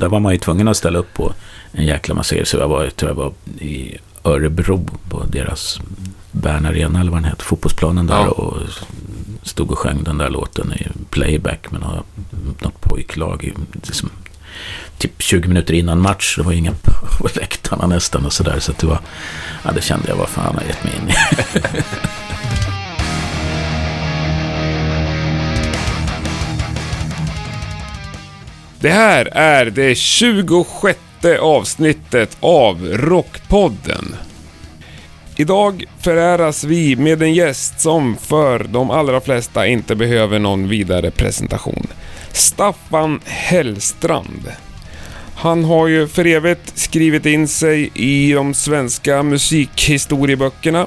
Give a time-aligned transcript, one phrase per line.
[0.00, 1.32] där var man ju tvungen att ställa upp på
[1.72, 2.44] en jäkla massa grejer.
[2.46, 5.80] Så jag var, tror jag var i Örebro på deras
[6.32, 8.14] Bern Arena eller vad den heter, fotbollsplanen där.
[8.14, 8.28] Ja.
[8.28, 8.56] Och
[9.42, 12.02] stod och sjöng den där låten i playback med några,
[12.62, 13.44] något pojklag.
[13.44, 13.52] i-
[13.86, 14.10] Liksom,
[14.98, 16.36] typ 20 minuter innan match.
[16.36, 16.72] Det var inga
[17.18, 18.60] på läktarna nästan och sådär.
[18.60, 18.98] Så att det var,
[19.64, 21.14] ja det kände jag, vad fan har jag gett mig in i?
[28.80, 30.98] Det här är det 26
[31.40, 34.16] avsnittet av Rockpodden.
[35.36, 41.10] Idag föräras vi med en gäst som för de allra flesta inte behöver någon vidare
[41.10, 41.86] presentation.
[42.32, 44.52] Staffan Hellstrand.
[45.34, 50.86] Han har ju för evigt skrivit in sig i de svenska musikhistorieböckerna.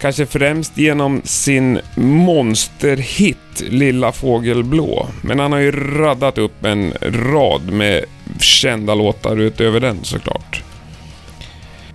[0.00, 5.06] Kanske främst genom sin monsterhit Lilla Fågel Blå.
[5.22, 8.04] Men han har ju raddat upp en rad med
[8.40, 10.62] kända låtar utöver den såklart.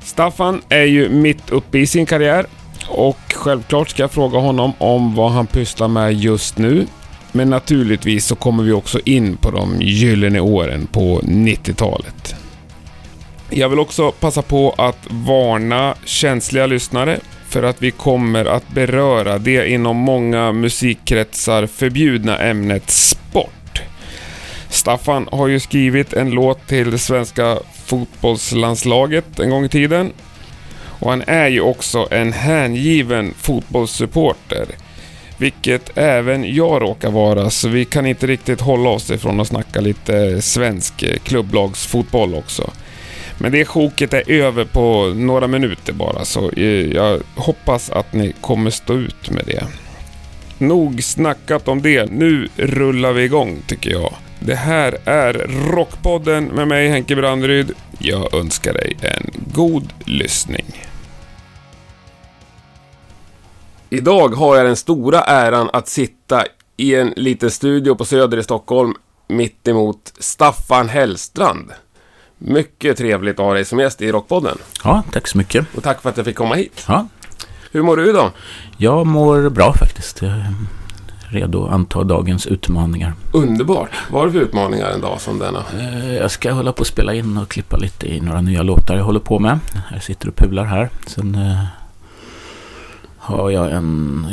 [0.03, 2.45] Staffan är ju mitt uppe i sin karriär
[2.87, 6.87] och självklart ska jag fråga honom om vad han pysslar med just nu.
[7.31, 12.35] Men naturligtvis så kommer vi också in på de gyllene åren på 90-talet.
[13.49, 17.19] Jag vill också passa på att varna känsliga lyssnare
[17.53, 23.81] för att vi kommer att beröra det inom många musikkretsar förbjudna ämnet sport.
[24.69, 30.11] Staffan har ju skrivit en låt till det svenska fotbollslandslaget en gång i tiden.
[30.99, 34.65] Och han är ju också en hängiven fotbollssupporter.
[35.37, 39.81] Vilket även jag råkar vara, så vi kan inte riktigt hålla oss ifrån att snacka
[39.81, 42.71] lite svensk klubblagsfotboll också.
[43.37, 48.33] Men det sjoket är över på några minuter bara, så eh, jag hoppas att ni
[48.41, 49.67] kommer stå ut med det.
[50.57, 54.13] Nog snackat om det, nu rullar vi igång tycker jag.
[54.39, 55.33] Det här är
[55.71, 57.71] Rockpodden med mig Henke Brandryd.
[57.99, 60.65] Jag önskar dig en god lyssning.
[63.89, 66.45] Idag har jag den stora äran att sitta
[66.77, 68.93] i en liten studio på Söder i Stockholm
[69.27, 71.71] mitt emot Staffan Hellstrand.
[72.45, 74.57] Mycket trevligt att ha dig som gäst i Rockpodden.
[74.83, 75.65] Ja, tack så mycket.
[75.75, 76.85] Och tack för att jag fick komma hit.
[76.87, 77.07] Ja,
[77.71, 78.31] Hur mår du idag?
[78.77, 80.21] jag mår bra faktiskt.
[80.21, 80.53] Jag är
[81.29, 83.13] redo att anta dagens utmaningar.
[83.31, 83.89] Underbart.
[84.11, 85.63] Vad har du för utmaningar en dag som denna?
[85.79, 88.95] Eh, Jag ska hålla på att spela in och klippa lite i några nya låtar
[88.95, 89.59] jag håller på med.
[89.93, 90.89] Jag sitter och pular här.
[91.07, 91.63] Sen eh,
[93.17, 94.27] har jag en...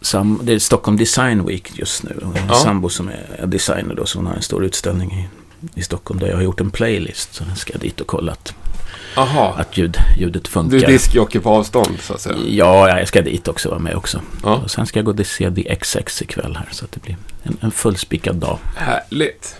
[0.00, 2.18] Sam, det är Stockholm Design Week just nu.
[2.24, 2.54] Och en Ja.
[2.54, 5.28] sambo som är designer då, så hon har en stor utställning i,
[5.74, 7.34] i Stockholm där jag har gjort en playlist.
[7.34, 8.54] Så den ska jag dit och kolla att,
[9.16, 9.54] Aha.
[9.58, 10.76] att ljud, ljudet Du funkar.
[10.76, 12.36] är diskjockey på avstånd, så att säga.
[12.48, 14.20] Ja, jag ska dit också vara med också.
[14.42, 14.56] Ja.
[14.64, 16.68] Och sen ska jag gå och se The XX ikväll här.
[16.70, 18.58] Så att det blir en, en fullspikad dag.
[18.76, 19.56] Härligt.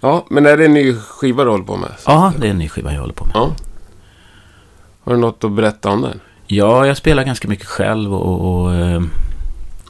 [0.00, 1.90] Ja, men är det en ny skiva du håller på med?
[2.06, 3.32] Ja, det är en ny skiva jag håller på med.
[3.36, 3.54] Ja.
[5.04, 6.20] Har du något att berätta om den?
[6.46, 9.02] Ja, jag spelar ganska mycket själv och, och eh,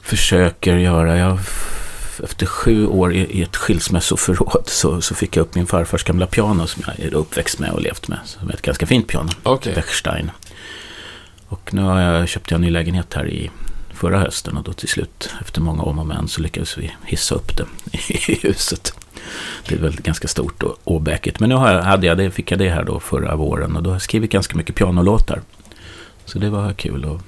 [0.03, 1.17] försöker göra.
[1.17, 1.39] Jag,
[2.23, 6.67] efter sju år i, ett skilsmässoförråd så, så fick jag upp min farfars gamla piano
[6.67, 8.19] som jag är uppväxt med och levt med.
[8.25, 9.29] Som är ett ganska fint piano.
[9.43, 9.73] Okej.
[9.75, 10.31] Bechstein.
[11.47, 13.51] Och nu har jag köpt jag en ny lägenhet här i
[13.93, 17.35] förra hösten och då till slut efter många om och men så lyckades vi hissa
[17.35, 17.65] upp det
[18.13, 18.93] i huset.
[19.67, 21.39] Det är väl ganska stort och åbäkigt.
[21.39, 23.83] Men nu har jag, hade jag det, fick jag det här då förra våren och
[23.83, 25.41] då har jag skrivit ganska mycket pianolåtar.
[26.25, 27.21] Så det var kul och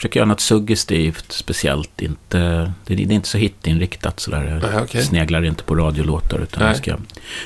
[0.00, 2.02] försöker göra något suggestivt, speciellt.
[2.02, 2.38] Inte,
[2.86, 4.60] det, det är inte så hitinriktat sådär.
[4.72, 5.02] Jag okej.
[5.04, 6.68] sneglar inte på radiolåtar utan Nej.
[6.68, 6.96] jag ska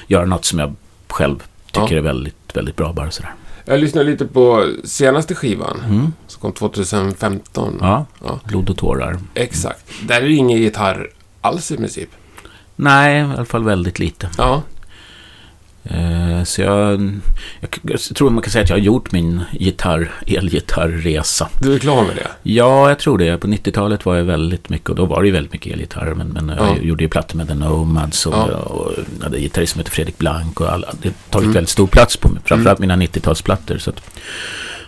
[0.06, 0.74] göra något som jag
[1.08, 1.98] själv tycker Ja.
[1.98, 3.32] är väldigt, väldigt bra bara sådär.
[3.64, 6.12] Jag lyssnade lite på senaste skivan, Mm.
[6.26, 7.78] som kom 2015.
[7.80, 8.40] Ja, Ja.
[8.44, 9.18] blod och tårar.
[9.34, 9.86] Exakt.
[10.08, 11.10] Där är det ingen gitarr
[11.40, 12.08] alls i princip.
[12.76, 14.30] Nej, i alla fall väldigt lite.
[14.38, 14.62] Ja.
[15.84, 17.10] Eh, så jag,
[17.82, 21.48] jag, tror man kan säga att jag har gjort min gitarr, elgitarrresa.
[21.60, 22.28] Du är klar med det?
[22.42, 23.38] Ja, jag tror det.
[23.38, 26.14] På 90-talet var jag väldigt mycket, och då var det ju väldigt mycket elgitarr.
[26.16, 26.66] Men, men Ja.
[26.76, 28.56] jag gjorde ju plattor med The Nomads och, Ja.
[28.56, 28.92] och
[29.22, 30.60] hade gitarrist som heter Fredrik Blank.
[30.60, 31.54] Och alla, det har tagit Mm.
[31.54, 32.42] väldigt stor plats på mig.
[32.44, 33.78] Framförallt mina 90-talsplattor.
[33.78, 34.02] Så att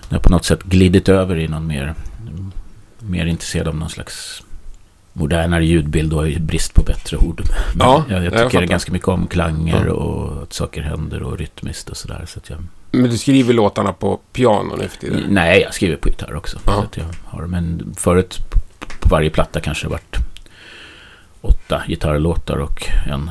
[0.08, 1.94] jag har på något sätt glidit över i någon mer,
[2.98, 4.42] mer intresserad av någon slags
[5.18, 7.42] modernare ljudbild och brist på bättre ord.
[7.74, 8.66] Men Ja, jag, jag jag tycker fattar.
[8.66, 9.92] ganska mycket om klanger Ja.
[9.92, 12.24] och att saker händer och rytmiskt och sådär.
[12.26, 12.58] Så jag,
[12.90, 15.22] Men du skriver låtarna på piano nu för tiden?
[15.28, 16.58] nej, jag skriver på gitarr också.
[16.66, 16.72] Ja.
[16.72, 18.38] Så att jag har, men förut
[19.00, 20.16] på- varje platta kanske det varit
[21.40, 23.30] åtta gitarrlåtar och en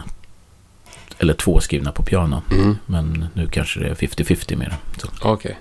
[1.20, 2.42] eller två skrivna på piano.
[2.52, 2.78] Mm.
[2.86, 4.74] Men nu kanske det är 50-50 mer.
[5.22, 5.58] Okej.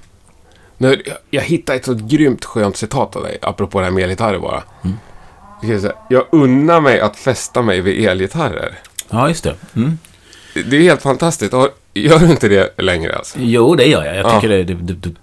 [0.78, 4.02] Nu, jag, jag hittade ett så grymt skönt citat av dig, apropå det här med
[4.04, 4.62] elgitarrer bara.
[4.84, 4.96] Mm.
[6.08, 8.78] Jag, unnar mig att fästa mig vid elgitarrer.
[9.10, 9.54] Ja, just det.
[9.76, 9.98] Mm.
[10.54, 11.52] det är helt fantastiskt.
[11.94, 13.38] Gör du inte det längre alltså?
[13.40, 14.16] Jo, det gör jag.
[14.16, 14.34] Jag Ja.
[14.34, 15.14] tycker det är det, det,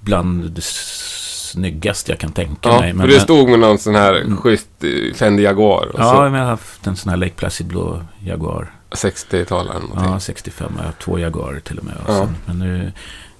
[0.00, 2.94] bland det snyggaste jag kan tänka Ja, mig.
[2.96, 5.88] för det stod med någon sån här schysst eh, Fendi Jaguar.
[5.98, 8.70] Ja, så men jag har haft en sån här Lake Placid blå Jaguar.
[8.90, 9.82] 60-talaren.
[9.96, 10.72] Ja, 65.
[10.78, 11.94] Jag har två Jaguarer till och med.
[12.06, 12.18] Och Ja.
[12.18, 12.92] sen, men nu,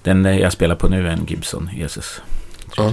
[0.03, 2.21] den jag spelar på nu är en Gibson ESS
[2.77, 2.93] Ja.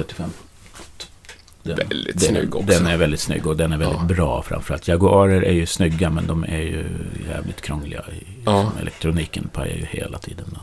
[1.64, 1.76] 335.
[1.76, 2.68] Den, Väldigt den, snygg också.
[2.68, 4.06] Den är väldigt snygg och den är väldigt Ja.
[4.16, 4.88] bra framförallt.
[4.88, 6.86] Jaguarer är ju snygga men de är ju
[7.30, 8.00] jävligt krångliga.
[8.00, 8.62] I, Ja.
[8.72, 10.58] som Elektroniken pajar ju hela tiden.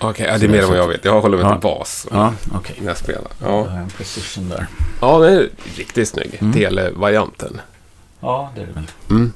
[0.00, 1.04] Okej, ja, det är mer än vad jag vet.
[1.04, 1.52] Jag håller mig Ja.
[1.52, 2.76] till bas Ja, okej.
[2.80, 3.28] när jag spelar.
[3.40, 4.66] Jag Ja, har en Precision där.
[5.00, 6.36] ja den är riktigt snygg.
[6.40, 6.52] Mm.
[6.52, 7.60] Televarianten.
[8.20, 8.86] Ja, det är det väl.
[9.10, 9.32] Mm.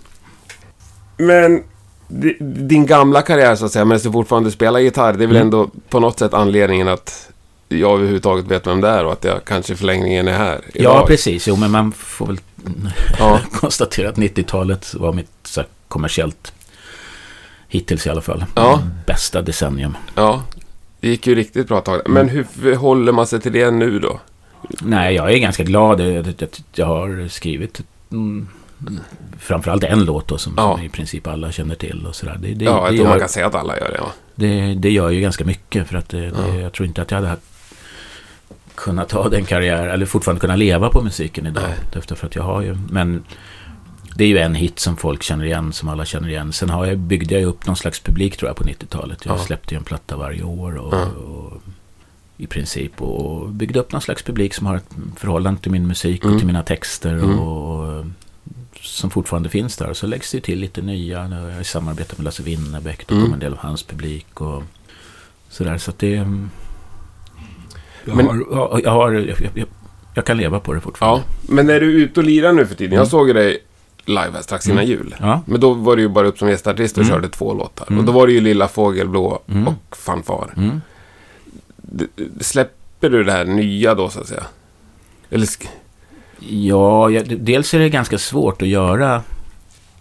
[1.17, 1.63] Men
[2.09, 5.37] di- din gamla karriär så att säga, medan du fortfarande spelar gitarr, det är väl
[5.37, 5.47] Mm.
[5.47, 7.29] ändå på något sätt anledningen att
[7.79, 10.81] jag överhuvudtaget vet vem det är och att jag kanske i förlängningen är här Ja,
[10.81, 11.07] idag.
[11.07, 11.49] precis.
[11.49, 12.39] Jo, men man får väl
[13.19, 13.41] Ja.
[13.53, 16.53] konstatera att 90-talet var mitt så här, kommersiellt,
[17.69, 18.83] hittills i alla fall, Ja.
[19.07, 19.97] bästa decennium.
[20.15, 20.43] Ja,
[21.01, 22.01] det gick ju riktigt bra tag.
[22.01, 22.13] Mm.
[22.13, 24.21] Men hur förhåller man sig till det nu då?
[24.83, 27.81] Nej, jag är ganska glad att jag har skrivit
[28.13, 28.49] mm,
[29.41, 30.77] framförallt en låt då, som, Ja.
[30.77, 32.07] som i princip alla känner till.
[32.09, 32.39] Och så där.
[32.43, 33.97] Det, det, ja, det, jag tror gör, man kan säga att alla gör det.
[33.99, 34.13] Ja.
[34.35, 35.89] det, det gör ju ganska mycket.
[35.89, 36.55] För att det, Ja.
[36.55, 37.29] jag tror inte att jag hade
[38.75, 41.65] kunnat ha den karriär, eller fortfarande kunna leva på musiken idag.
[41.95, 42.03] Nej.
[42.23, 43.23] Att jag har ju, men
[44.17, 46.53] det är ju en hit som folk känner igen, som alla känner igen.
[46.53, 49.25] Sen har jag, byggde jag upp någon slags publik tror jag på 90-talet.
[49.27, 49.45] Jag Ja.
[49.45, 51.05] släppte ju en platta varje år och, Ja.
[51.07, 51.63] och
[52.37, 56.23] i princip och byggde upp någon slags publik som har ett förhållande till min musik
[56.25, 56.35] Mm.
[56.35, 57.39] och till mina texter Mm.
[57.39, 58.05] och,
[58.81, 59.95] som fortfarande finns där.
[59.95, 61.29] Så läggs det till lite nya.
[61.57, 63.25] Jag samarbetat med Lasse Winnerbäck, då Mm.
[63.27, 64.63] kom en del av hans publik och
[65.49, 65.79] sådär.
[65.79, 66.27] Så att det...
[68.05, 69.67] Jag, Men- har, ja, jag, har, jag, jag,
[70.15, 70.81] jag kan leva på det ja.
[70.81, 71.25] fortfarande.
[71.43, 72.93] Men är du ute och lirar nu för tiden?
[72.93, 73.11] Jag Mm.
[73.11, 73.59] såg dig
[74.05, 74.91] live här strax innan Mm.
[74.91, 75.15] jul.
[75.21, 75.41] Ja.
[75.47, 77.15] Men då var du ju bara upp som gästartist och Mm.
[77.15, 77.87] körde två låtar.
[77.89, 77.99] Mm.
[77.99, 80.55] Och då var det ju Lilla Fågelblå och Fanfar.
[82.41, 84.43] Släpper du det här nya då så att säga?
[85.31, 85.49] Eller
[86.49, 89.23] Ja, jag, dels är det ganska svårt att göra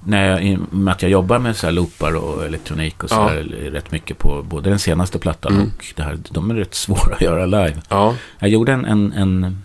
[0.05, 3.09] när jag, i och med att jag jobbar med så här loopar och elektronik och
[3.09, 3.27] så Ja.
[3.27, 5.71] här rätt mycket på både den senaste plattan Mm.
[5.77, 6.17] och det här.
[6.29, 7.81] De är rätt svåra att göra live.
[7.89, 8.15] ja.
[8.39, 9.63] Jag gjorde en, en, en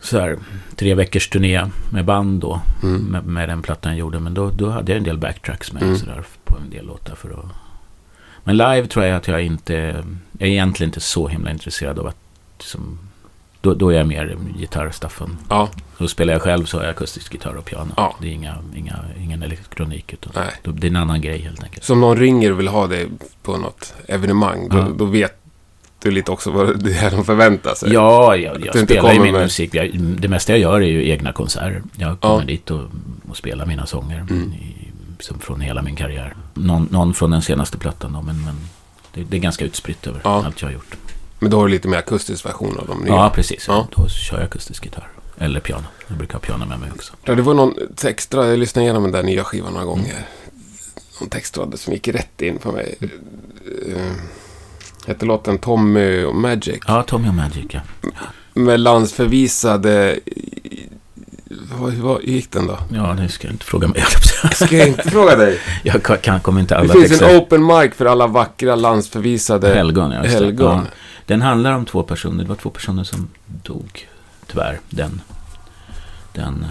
[0.00, 0.36] så här,
[0.76, 2.60] tre veckors turné med band då.
[2.82, 3.00] Mm.
[3.02, 4.18] Med, med den plattan jag gjorde.
[4.20, 5.96] Men då, då hade jag en del backtracks med Mm.
[5.98, 7.14] så där, på en del låtar.
[7.14, 7.44] För att...
[8.44, 10.04] Men live tror jag att jag inte...
[10.38, 12.16] Jag är egentligen inte så himla intresserad av att...
[12.58, 12.98] Liksom,
[13.66, 15.36] då, då är jag mer gitarrstaffen.
[15.48, 15.68] Ja.
[15.98, 17.90] Så spelar jag själv så har jag akustisk gitarr och piano.
[17.96, 18.16] Ja.
[18.20, 20.12] Det är inga, inga, ingen elektronik.
[20.12, 20.54] Utan Nej.
[20.62, 21.84] då, det är en annan grej helt enkelt.
[21.84, 23.06] Så om någon ringer och vill ha dig
[23.42, 24.88] på något evenemang, då, Ja.
[24.98, 25.32] då vet
[26.02, 27.92] du lite också vad det är de förväntar sig.
[27.92, 29.74] Ja, jag, jag spelar ju min med- musik.
[29.74, 31.82] Jag, det mesta jag gör är ju egna konserter.
[31.96, 32.46] Jag kommer Ja.
[32.46, 32.82] dit och,
[33.28, 34.20] och spelar mina sånger.
[34.20, 34.52] Mm.
[34.52, 34.88] I,
[35.20, 36.34] som från hela min karriär.
[36.54, 38.54] Någon, någon från den senaste plattan då, men, men
[39.14, 40.42] det, det är ganska utspritt över Ja.
[40.44, 40.96] allt jag har gjort.
[41.38, 43.14] Men då har du lite mer akustisk version av de nya.
[43.14, 43.64] Ja, precis.
[43.68, 43.88] Ja.
[43.96, 45.08] Då kör jag akustisk gitarr.
[45.38, 45.84] Eller piano.
[46.08, 47.12] Jag brukar ha piano med mig också.
[47.24, 47.74] Ja, det var någon
[48.04, 50.10] extra, jag lyssnade igenom den där nya skivan några gånger.
[50.10, 50.22] Mm.
[51.20, 52.94] Någon textrad som gick rätt in på mig.
[53.00, 54.12] Uh,
[55.06, 56.78] hette låten Tommy och Magic.
[56.86, 57.80] Ja, Tommy och Magic, ja.
[58.54, 60.18] Med landsförvisade...
[61.78, 62.78] Vad, vad gick den då?
[62.94, 64.04] Ja, det ska jag inte fråga mig.
[64.54, 65.60] Ska jag inte fråga dig?
[65.82, 67.28] Jag kan, kommer inte alla Det finns texter.
[67.28, 69.74] en open mic för alla vackra landsförvisade...
[69.74, 70.22] Helgon, ja.
[70.22, 70.80] Helgon.
[70.84, 70.90] Ja.
[71.26, 72.42] Den handlar om två personer.
[72.44, 73.28] Det var två personer som
[73.62, 74.08] dog,
[74.46, 75.20] tyvärr, den,
[76.32, 76.68] den eh,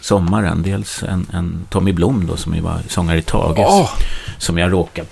[0.00, 0.62] sommaren.
[0.62, 3.66] Dels en, en Tommy Blom då, som ju var sångare i Tages.
[3.68, 3.90] Åh!
[4.38, 5.04] Som jag råkar,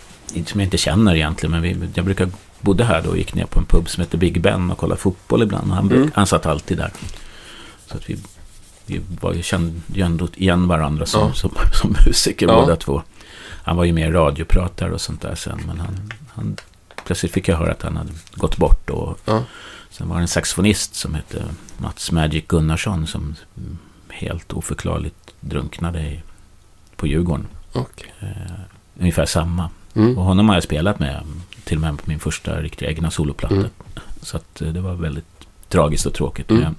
[0.46, 2.28] som jag inte känner egentligen, men vi, jag brukar
[2.60, 5.00] bodde här då och gick ner på en pub som heter Big Ben och kollade
[5.00, 5.72] fotboll ibland.
[5.72, 6.10] Han, bruk, Mm.
[6.14, 6.92] han satt alltid där.
[7.86, 8.18] Så att vi,
[8.86, 11.34] vi var ju, kände ju ändå igen varandra som, Ja.
[11.34, 12.60] som, som musiker Ja.
[12.60, 13.02] båda två.
[13.64, 16.56] Han var ju mer radiopratare och sånt där sen, men han, han,
[17.06, 18.90] plötsligt fick jag höra att han hade gått bort.
[18.90, 19.42] Och, Ja.
[19.90, 21.42] Sen var det en saxofonist som hette
[21.78, 26.22] Mats Magic Gunnarsson som mm, helt oförklarligt drunknade i,
[26.96, 27.46] på Djurgården.
[27.72, 28.12] Okej.
[28.20, 28.52] Eh,
[29.00, 29.70] ungefär samma.
[29.94, 30.18] Mm.
[30.18, 31.22] Och honom har jag spelat med
[31.64, 33.54] till och med på min första riktiga egna soloplatta.
[33.54, 33.68] Mm.
[34.22, 35.24] Så att eh, det var väldigt
[35.68, 36.50] tragiskt och tråkigt.
[36.50, 36.62] Mm.
[36.62, 36.74] Jag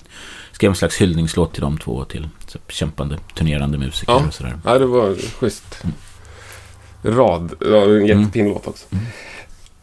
[0.52, 2.30] skrev en slags hyllningslåt till de två och till
[2.70, 4.26] kämpande, turnerande musiker Ja.
[4.28, 4.60] och sådär.
[4.66, 5.84] Ja, det var schysst.
[5.84, 5.96] Mm.
[7.18, 7.54] Rad.
[7.60, 8.86] Ja, en jättefin låt också.
[8.92, 9.06] Mm.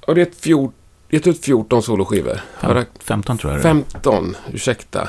[0.07, 0.75] Och det är ett fjort,
[1.11, 2.41] gett ut 14 soloskivor.
[2.55, 3.75] Har Fem, jag 15 tror jag det är.
[3.75, 5.09] 15, ursäkta.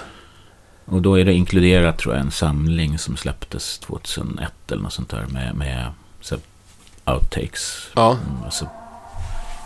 [0.86, 5.10] Och då är det inkluderat tror jag en samling som släpptes 2001 eller något sånt
[5.10, 6.36] där med, med så,
[7.06, 7.88] outtakes.
[7.96, 8.68] Ja, Mm, alltså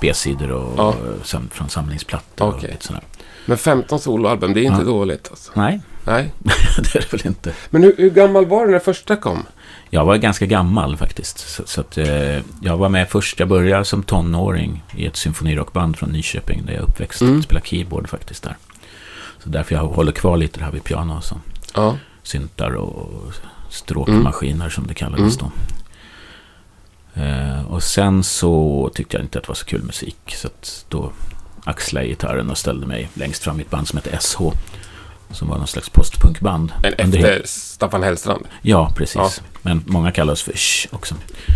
[0.01, 0.87] B-sidor och, Ja.
[1.21, 2.69] och från samlingsplattor och Okej.
[2.71, 3.03] lite sådär.
[3.45, 4.85] men 15 soloalbum, det är inte Ja.
[4.85, 5.51] dåligt alltså.
[5.55, 6.33] Nej, Nej.
[6.77, 7.53] det är det väl inte.
[7.69, 9.45] Men hur, hur gammal var du när första kom?
[9.89, 11.39] Jag var ganska gammal faktiskt.
[11.39, 13.39] Så, så att, eh, jag var med först.
[13.39, 16.65] Jag började som tonåring i ett symfonirockband från Nyköping.
[16.65, 17.21] Där jag är uppväxt.
[17.21, 17.43] Mm.
[17.43, 18.57] Spelade keyboard faktiskt där.
[19.43, 21.35] Så därför jag håller kvar lite det här vid piano och så.
[21.75, 21.97] Ja.
[22.23, 23.33] Syntar och
[23.69, 25.51] stråkmaskiner som det kallades då.
[27.21, 30.35] Eh, och sen så tyckte jag inte att det var så kul musik.
[30.35, 30.49] Så
[30.89, 31.11] då
[31.63, 34.41] axlade jag gitarren och ställde mig längst fram i ett band som hette SH.
[35.31, 36.71] Som var någon slags postpunkband.
[36.81, 38.45] Men efter Staffan Hellstrand?
[38.61, 39.15] Ja, precis.
[39.15, 39.29] Ja.
[39.61, 41.15] Men många kallar oss för Sh också.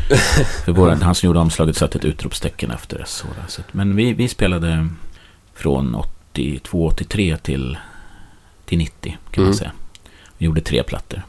[0.65, 3.05] för våra, han som gjorde omslaget satte ett utropstecken efter där.
[3.07, 3.25] Så,
[3.71, 4.87] men vi, vi spelade
[5.55, 7.77] från 82, 83 till,
[8.65, 9.45] till 90 kan Mm.
[9.49, 9.71] man säga.
[10.37, 11.21] Vi gjorde tre plattor.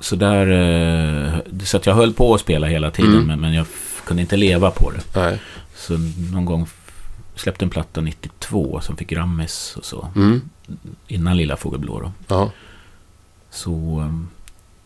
[0.00, 3.26] Så där, eh, så att jag höll på att spela hela tiden Mm.
[3.26, 3.66] men, men jag
[4.06, 5.20] kunde inte leva på det.
[5.20, 5.40] Nej.
[5.76, 5.92] Så
[6.32, 6.66] någon gång
[7.36, 10.08] släppte en platta 92 som fick Grammis och så.
[10.16, 10.40] Mm.
[11.08, 12.12] Innan Lilla Fågelblå då.
[12.28, 12.50] Ja.
[13.50, 14.28] Så um,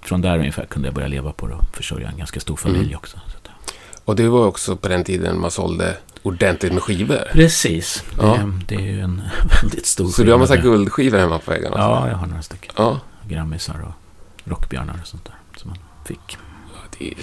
[0.00, 2.84] från där ungefär kunde jag börja leva på det och försörja en ganska stor familj
[2.86, 2.96] Mm.
[2.96, 3.16] också.
[3.26, 3.50] Så
[4.04, 7.28] Och det var också på den tiden man sålde ordentligt med skivor.
[7.32, 8.38] Precis, Ja.
[8.68, 9.22] det, det är ju en
[9.62, 10.72] väldigt stor Så du har massa skillnad.
[10.78, 11.76] guldskivor hemma på väggarna?
[11.78, 12.72] Ja, jag har några stycken.
[12.76, 13.00] Ja.
[13.28, 13.92] Grammisar och
[14.50, 16.38] rockbjörnar och sånt där som man fick.
[16.98, 17.14] Det är,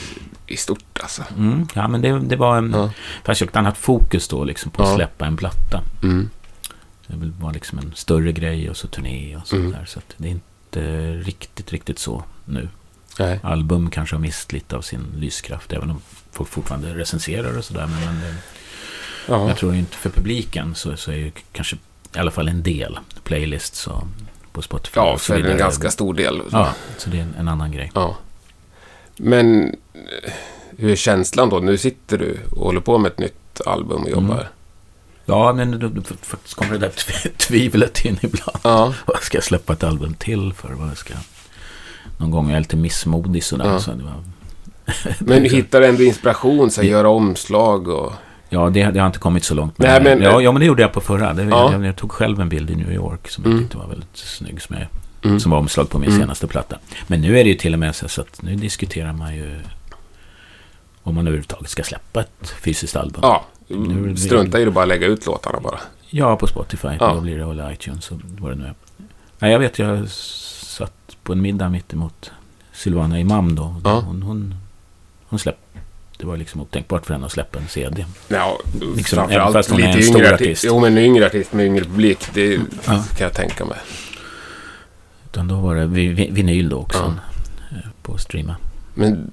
[0.48, 1.24] det är stort alltså.
[1.38, 2.72] Mm, ja, men det, det var en...
[2.76, 2.90] Ja.
[3.24, 4.96] Fast jag ett annat fokus då liksom på att Ja.
[4.96, 5.82] släppa en platta.
[6.04, 6.30] Mm.
[7.08, 9.86] Det var liksom en större grej och så turné och sånt Mm.
[9.86, 12.70] Så att det är inte riktigt, riktigt så nu.
[13.20, 13.40] Nej.
[13.44, 17.88] Album kanske har mist lite av sin lyskraft, även om folk fortfarande recenserar och sådär.
[17.88, 18.36] Men, men det,
[19.28, 19.48] Ja.
[19.48, 21.76] jag tror inte för publiken så, så är ju kanske
[22.16, 24.04] i alla fall en del playlists och
[24.52, 26.42] på Spotify ja, och så för en ganska stor del.
[26.52, 27.92] Ja, så det är en, en annan grej.
[27.96, 28.18] Ja.
[29.16, 30.34] Men eh,
[30.78, 31.60] hur är känslan då?
[31.60, 34.34] Nu sitter du och håller på med ett nytt album och jobbar.
[34.34, 34.46] Mm.
[35.26, 38.58] Ja, men då, faktiskt kommer det där tv- tvivlet in ibland.
[38.64, 38.94] Ja.
[39.06, 40.70] Vad ska jag släppa ett album till för?
[40.74, 41.14] Vad ska...
[42.18, 43.66] Någon gång är jag lite missmodig sådär.
[43.66, 43.80] Ja.
[43.80, 44.14] Så det var...
[45.20, 48.14] Men du hittar ändå inspiration, så att göra omslag och...
[48.50, 49.78] Ja, det, det har inte kommit så långt.
[49.78, 51.34] Nej, men- ja, ja, men det gjorde jag på förra.
[51.34, 51.72] Det, Ja.
[51.72, 53.56] jag, jag tog själv en bild i New York som Mm.
[53.58, 54.62] jag tyckte var väldigt snygg.
[54.62, 54.88] Som, jag,
[55.26, 55.40] Mm.
[55.40, 56.22] som var omslag på min Mm.
[56.22, 56.78] senaste platta.
[57.08, 59.60] Men nu är det ju till och med så att nu diskuterar man ju
[61.04, 63.20] om man överhuvudtaget ska släppa ett fysiskt album.
[63.24, 63.46] Ja,
[64.18, 65.80] strunta i det bara lägga ut låtarna bara.
[66.10, 66.88] Ja, på Spotify.
[67.00, 67.14] Ja.
[67.14, 68.74] Då blir det eller iTunes och vad det nu är.
[69.40, 72.32] Nej, jag vet, jag satt på en middag mitt emot
[72.74, 73.76] Silvana Imam då.
[73.84, 74.00] Ja.
[74.00, 74.56] Hon, hon,
[75.28, 75.60] hon släppte.
[76.18, 78.06] Det var liksom otänkbart för henne att släppa en CD.
[78.28, 78.58] Ja,
[78.96, 80.42] Liksom, framförallt hon är lite en yngre artist.
[80.42, 80.64] artist.
[80.68, 82.20] Jo, men en yngre artist med yngre publik.
[82.34, 82.60] Det Ja.
[82.86, 83.78] kan jag tänka mig.
[85.26, 87.14] Utan då var det vi- vi- vinyl då också.
[87.70, 87.78] Ja.
[87.78, 88.56] eh, På streama.
[88.94, 89.32] Men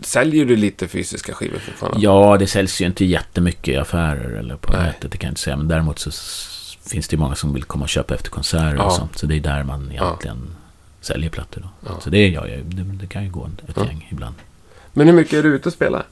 [0.00, 2.00] säljer du lite fysiska skivor fortfarande?
[2.00, 4.82] Ja, det säljs ju inte jättemycket i affärer eller på Nej.
[4.86, 5.12] nätet.
[5.12, 5.56] Det kan jag inte säga.
[5.56, 6.10] Men däremot så
[6.90, 8.82] finns det ju många som vill komma och köpa efter konserter Ja.
[8.84, 9.18] och sånt.
[9.18, 10.54] Så det är där man egentligen
[11.00, 11.68] säljer plattor då.
[11.92, 12.00] Ja.
[12.00, 12.62] Så det gör jag ju.
[12.64, 13.84] Det, det kan ju gå ett Ja.
[13.86, 14.34] gäng ibland.
[14.92, 16.06] Men hur mycket är du ute och spelar?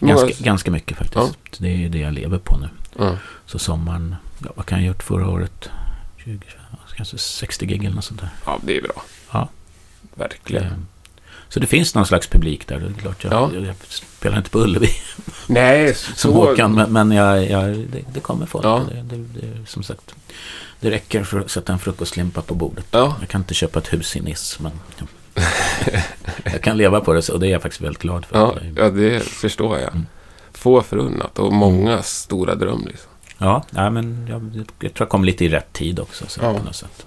[0.00, 1.16] Många- Ganska, ganska mycket faktiskt.
[1.16, 1.30] Ja.
[1.58, 2.68] Det är det jag lever på nu.
[2.98, 3.16] Ja.
[3.46, 5.70] Så sommaren, ja, vad kan jag ha gjort förra året?
[6.24, 6.40] 20,
[6.96, 8.28] kanske 60 gig eller något sånt där.
[8.46, 9.02] ja, det är bra.
[9.32, 9.48] Ja.
[10.14, 10.62] Verkligen.
[10.64, 10.76] Det-
[11.52, 12.78] Så det finns någon slags publik där.
[12.80, 13.50] Det är klart, jag, Ja.
[13.54, 14.88] jag, jag spelar inte på Ullevi
[15.46, 16.32] Nej, som så...
[16.32, 18.64] Håkan, men, men jag, jag, det, det kommer folk.
[18.64, 18.82] Ja.
[18.92, 20.14] Det, det, det, som sagt,
[20.80, 22.86] det räcker för att sätta en frukostlimpa på bordet.
[22.90, 24.72] Ja, Jag kan inte köpa ett hus i Nice, men
[26.44, 28.38] jag kan leva på det och det är jag faktiskt väldigt glad för.
[28.38, 29.92] ja, ja, det förstår jag.
[29.92, 30.06] Mm.
[30.52, 33.10] Få förunnat och många stora dröm liksom.
[33.38, 36.24] Ja, nej, men jag, jag tror jag kom lite i rätt tid också.
[36.28, 36.54] Så Ja.
[36.58, 37.06] på något sätt.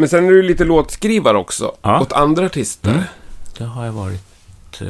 [0.00, 1.74] Men sen är du lite låtskrivare också.
[1.82, 2.00] Ja.
[2.00, 2.90] Åt andra artister.
[2.90, 3.02] Mm.
[3.58, 4.80] Det har jag varit...
[4.80, 4.88] Eh,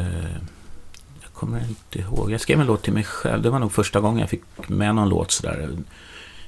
[1.22, 2.30] jag kommer inte ihåg.
[2.30, 3.42] Jag skrev en låt till mig själv.
[3.42, 5.68] Det var nog första gången jag fick med någon låt sådär.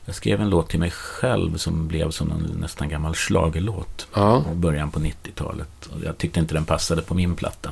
[0.04, 4.45] Jag skrev en låt till mig själv som blev som en nästan gammal schlagerlåt Ja.
[4.52, 5.87] i början på 90-talet.
[5.87, 7.71] Och jag tyckte inte den passade på min platta.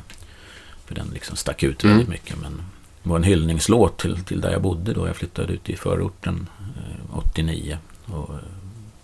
[0.87, 1.97] För den liksom stack ut Mm.
[1.97, 2.37] väldigt mycket.
[2.43, 2.63] Men
[3.03, 5.07] det var en hyllningslåt till, till där jag bodde då.
[5.07, 7.79] Jag flyttade ut i förorten eh, 89.
[8.07, 8.41] Och eh,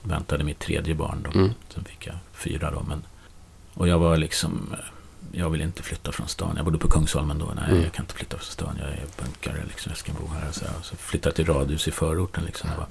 [0.09, 1.39] väntade mitt tredje barn då.
[1.39, 1.51] Mm.
[1.75, 2.83] Sen fick jag fyra då.
[2.89, 3.03] Men,
[3.75, 4.69] och jag var liksom...
[4.73, 4.79] eh,
[5.33, 6.53] Jag vill inte flytta från stan.
[6.57, 7.53] Jag bodde på Kungsholmen då.
[7.57, 7.83] Nej, Mm.
[7.83, 8.77] jag kan inte flytta från stan.
[8.81, 9.91] Jag är punkare liksom.
[9.91, 10.53] Jag ska bo här.
[10.53, 12.71] Så, jag, så flyttade jag till radhus i förorten liksom.
[12.77, 12.87] Var,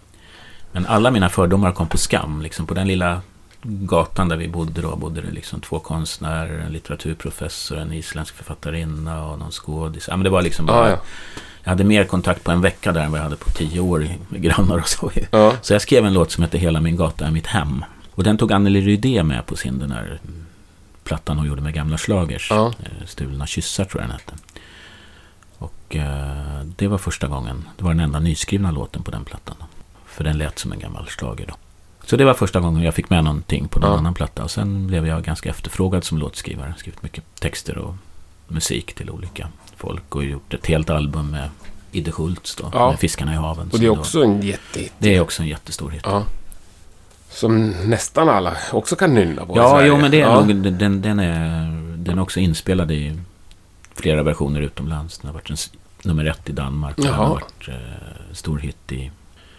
[0.72, 2.42] men alla mina fördomar kom på skam.
[2.42, 3.22] Liksom på den lilla
[3.64, 9.26] gatan där vi bodde då bodde det liksom två konstnärer, en litteraturprofessor, en isländsk författarinna
[9.26, 10.08] och någon skådis.
[10.08, 11.00] Ja, men det var liksom bara, Ja, ja.
[11.66, 14.08] Jag hade mer kontakt på en vecka där än vad jag hade på tio år
[14.30, 15.12] med grannar och så.
[15.32, 15.54] ja.
[15.62, 17.86] Så jag skrev en låt som heter Hela min gata är mitt hem.
[18.12, 20.20] Och den tog Anneli Rydé med på sin den här
[21.04, 22.48] plattan hon gjorde med gamla slagers.
[22.50, 22.68] Ja.
[22.80, 24.34] Eh, Stulna kyssar tror jag den hette.
[25.58, 27.66] Och eh, det var första gången.
[27.78, 29.56] Det var den enda nyskrivna låten på den plattan.
[30.06, 31.54] För den lät som en gammal schlager då.
[32.06, 33.98] Så det var första gången jag fick med någonting på någon Ja.
[33.98, 34.44] annan platta.
[34.44, 36.74] Och sen blev jag ganska efterfrågad som låtskrivare.
[36.78, 37.96] Skrivit mycket texter och
[38.48, 40.16] musik till olika folk.
[40.16, 41.50] Och gjort ett helt album med
[41.92, 42.70] Idde Schultz då.
[42.74, 42.90] Ja.
[42.90, 43.70] Med Fiskarna i haven.
[43.74, 44.94] Och det är då- också en jättehit.
[44.98, 46.02] det är också en jättestor hit.
[46.06, 46.24] Ja.
[47.30, 50.44] Som nästan alla också kan nynna på Ja, jo, men det är ja.
[50.46, 53.20] nog, den, den, är, den är också inspelad i
[53.96, 55.18] flera versioner utomlands.
[55.18, 55.58] Den har varit en,
[56.04, 56.96] nummer ett i Danmark.
[56.98, 57.76] Den har varit eh,
[58.34, 59.12] stor hit i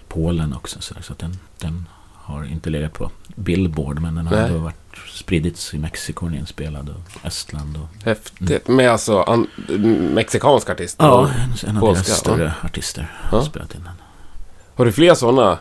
[0.09, 0.81] Polen också.
[0.81, 1.89] Så, så den, den
[2.27, 4.01] har inte legat på Billboard.
[4.01, 4.47] Men den har Nej.
[4.47, 4.77] ändå varit
[5.13, 7.77] spridits i Mexiko, den är inspelad och Estland.
[7.77, 8.69] Och, Häftigt.
[8.69, 9.47] Med alltså an,
[10.15, 10.97] mexikansk artist.
[10.99, 13.39] ja, Och- en, en av polska, deras större artister Ja.
[13.39, 13.93] har spelat in den.
[14.75, 15.59] Har du fler sådana?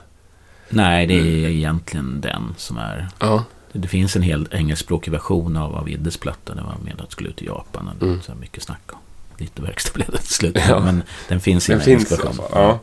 [0.70, 3.08] Nej, det är egentligen den som är...
[3.20, 3.44] Ja.
[3.74, 6.56] Det finns en hel engelskspråkig version av, av Iddes platta.
[6.56, 7.88] Det var med att skulle ut till Japan.
[7.88, 8.22] Och Mm.
[8.22, 8.82] så mycket snack.
[8.92, 10.58] Och lite verkstad blev det till slut.
[10.70, 10.80] Ja.
[10.80, 12.78] Men den finns i Den en engelsk i version.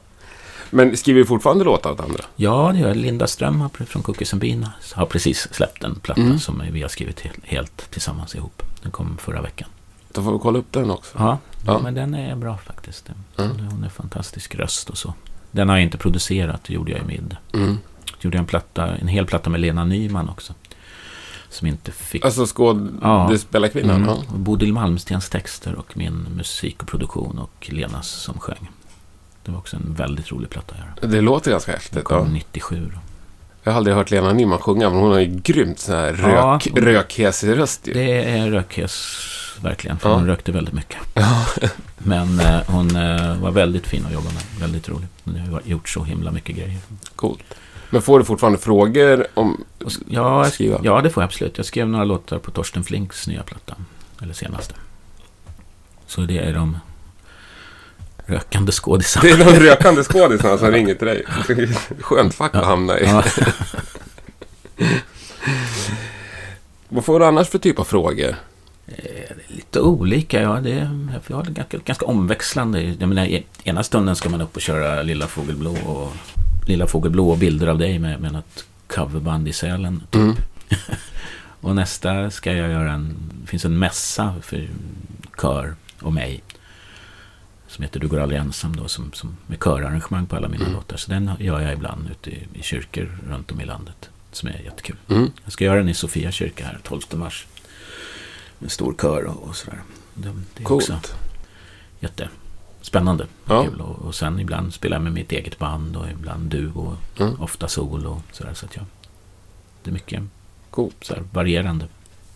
[0.72, 0.76] Ja.
[0.76, 2.24] Men skriver du fortfarande låtar åt andra?
[2.36, 6.38] Ja, det gör Linda Ström från Cookies and Bean har precis släppt en platta Mm.
[6.38, 8.62] som vi har skrivit helt, helt tillsammans ihop.
[8.82, 9.68] Den kom förra veckan.
[10.12, 11.18] Då får vi kolla upp den också.
[11.18, 11.80] Ja, Ja.
[11.82, 13.08] men den är bra faktiskt.
[13.38, 13.56] Mm.
[13.70, 15.14] Hon är fantastisk röst och så.
[15.50, 17.36] Den har jag inte producerat, det gjorde jag i Mid.
[17.54, 17.78] Mm.
[18.20, 20.54] Gjorde jag en, platta, en hel platta med Lena Nyman också.
[21.48, 22.24] Som inte fick...
[22.24, 23.96] Alltså skådespelarkvinnan?
[23.96, 24.08] Mm.
[24.08, 24.22] Ja.
[24.36, 28.70] Bodil Malmstens texter och min musik och produktion och Lenas som sjöng.
[29.44, 31.12] Det var också en väldigt rolig platta att göra.
[31.12, 32.04] Det låter ganska Den häftigt.
[32.04, 32.32] kom Ja.
[32.32, 32.90] 97.
[32.94, 32.98] Då.
[33.62, 36.60] Jag har aldrig hört Lena Nyman sjunga, men hon har ju grymt sån här Ja.
[36.64, 37.92] rök, rökhäsig röst ju.
[37.92, 39.16] Det är rökhes
[39.62, 40.14] verkligen, för Ja.
[40.14, 40.98] hon rökte väldigt mycket.
[41.14, 41.44] Ja.
[41.98, 45.06] Men eh, hon eh, var väldigt fin att jobba med, väldigt rolig.
[45.24, 46.78] Hon har gjort så himla mycket grejer.
[47.16, 47.44] Coolt.
[47.90, 49.64] Men får du fortfarande frågor om...
[50.08, 50.80] Ja, Skriva.
[50.82, 51.56] ja, det får jag absolut.
[51.56, 53.74] Jag skrev några låtar på Torsten Flinks nya platta.
[54.22, 54.74] Eller senaste.
[56.06, 56.78] Så det är de
[58.32, 59.22] rökande skådisarna.
[59.22, 61.24] Det är de rökande skådisarna som ringer till dig.
[62.00, 63.04] Skönt fack att hamna i.
[63.04, 63.24] Ja.
[66.88, 68.36] Vad får du annars för typ av frågor?
[68.86, 70.60] Eh, Lite olika, ja.
[70.60, 72.82] Det är, jag har det ganska, ganska omväxlande.
[72.82, 76.12] Jag menar, i ena stunden ska man upp och köra Lilla Fågelblå och
[76.66, 80.02] Lilla Fågelblå och bilder av dig med, med något coverband i Sälen.
[80.10, 80.20] Typ.
[80.20, 80.36] Mm.
[81.60, 83.16] Och nästa ska jag göra en...
[83.42, 84.68] Det finns en mässa för
[85.40, 86.42] kör och mig.
[87.72, 88.88] Som heter Du går aldrig ensam då.
[88.88, 90.76] Som, som med körarrangemang på alla mina Mm.
[90.76, 90.96] låtar.
[90.96, 94.10] Så den gör jag ibland ute i, i kyrkor runt om i landet.
[94.32, 94.96] Som är jättekul.
[95.08, 95.30] Mm.
[95.44, 97.46] Jag ska göra den i Sofia kyrka här 12 mars.
[98.58, 99.80] Med stor kör och, och sådär.
[100.14, 101.14] Det, det är också Coolt.
[102.00, 103.26] jättespännande.
[103.48, 103.64] Ja.
[103.64, 103.80] Kul.
[103.80, 106.96] Och, och sen ibland spelar jag med mitt eget band och ibland duo.
[107.18, 107.40] Mm.
[107.40, 108.54] Ofta solo och sådär.
[108.54, 108.84] Så att jag,
[109.82, 110.22] det är mycket
[110.70, 110.96] Coolt.
[111.04, 111.86] så varierande.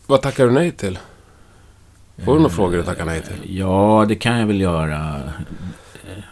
[0.06, 0.98] Vad tackar du nej till?
[2.24, 3.56] Får du några frågor att tacka nej till?
[3.58, 5.22] Ja, det kan jag väl göra.
[6.06, 6.22] Eh,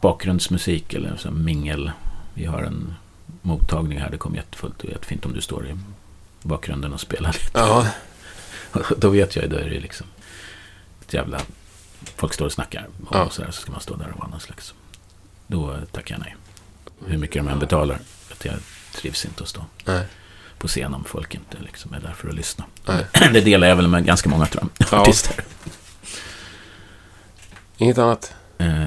[0.00, 1.90] Bakgrundsmusik eller så mingel.
[2.34, 2.94] Vi har en
[3.42, 4.10] mottagning här.
[4.10, 5.78] Det kommer jättefullt och jättefint om du står i
[6.42, 7.50] bakgrunden och spelar lite.
[7.58, 7.86] Ja.
[8.96, 10.06] Då vet jag ju, då är det liksom
[11.06, 11.40] ett jävla...
[12.16, 13.30] Folk står och snackar och Ja.
[13.30, 14.74] så, där, så ska man stå där och vara någon slags...
[15.46, 16.36] Då tackar jag nej.
[17.06, 17.98] Hur mycket de än betalar.
[18.32, 18.54] Att jag
[18.94, 20.06] trivs inte att stå Nej.
[20.60, 22.64] På scen om folk inte liksom är där för att lyssna.
[22.86, 23.06] Nej.
[23.32, 25.00] Det delar jag väl med ganska många tror jag, Ja.
[25.00, 25.44] artister.
[27.76, 28.34] Inget annat?
[28.58, 28.84] Eh,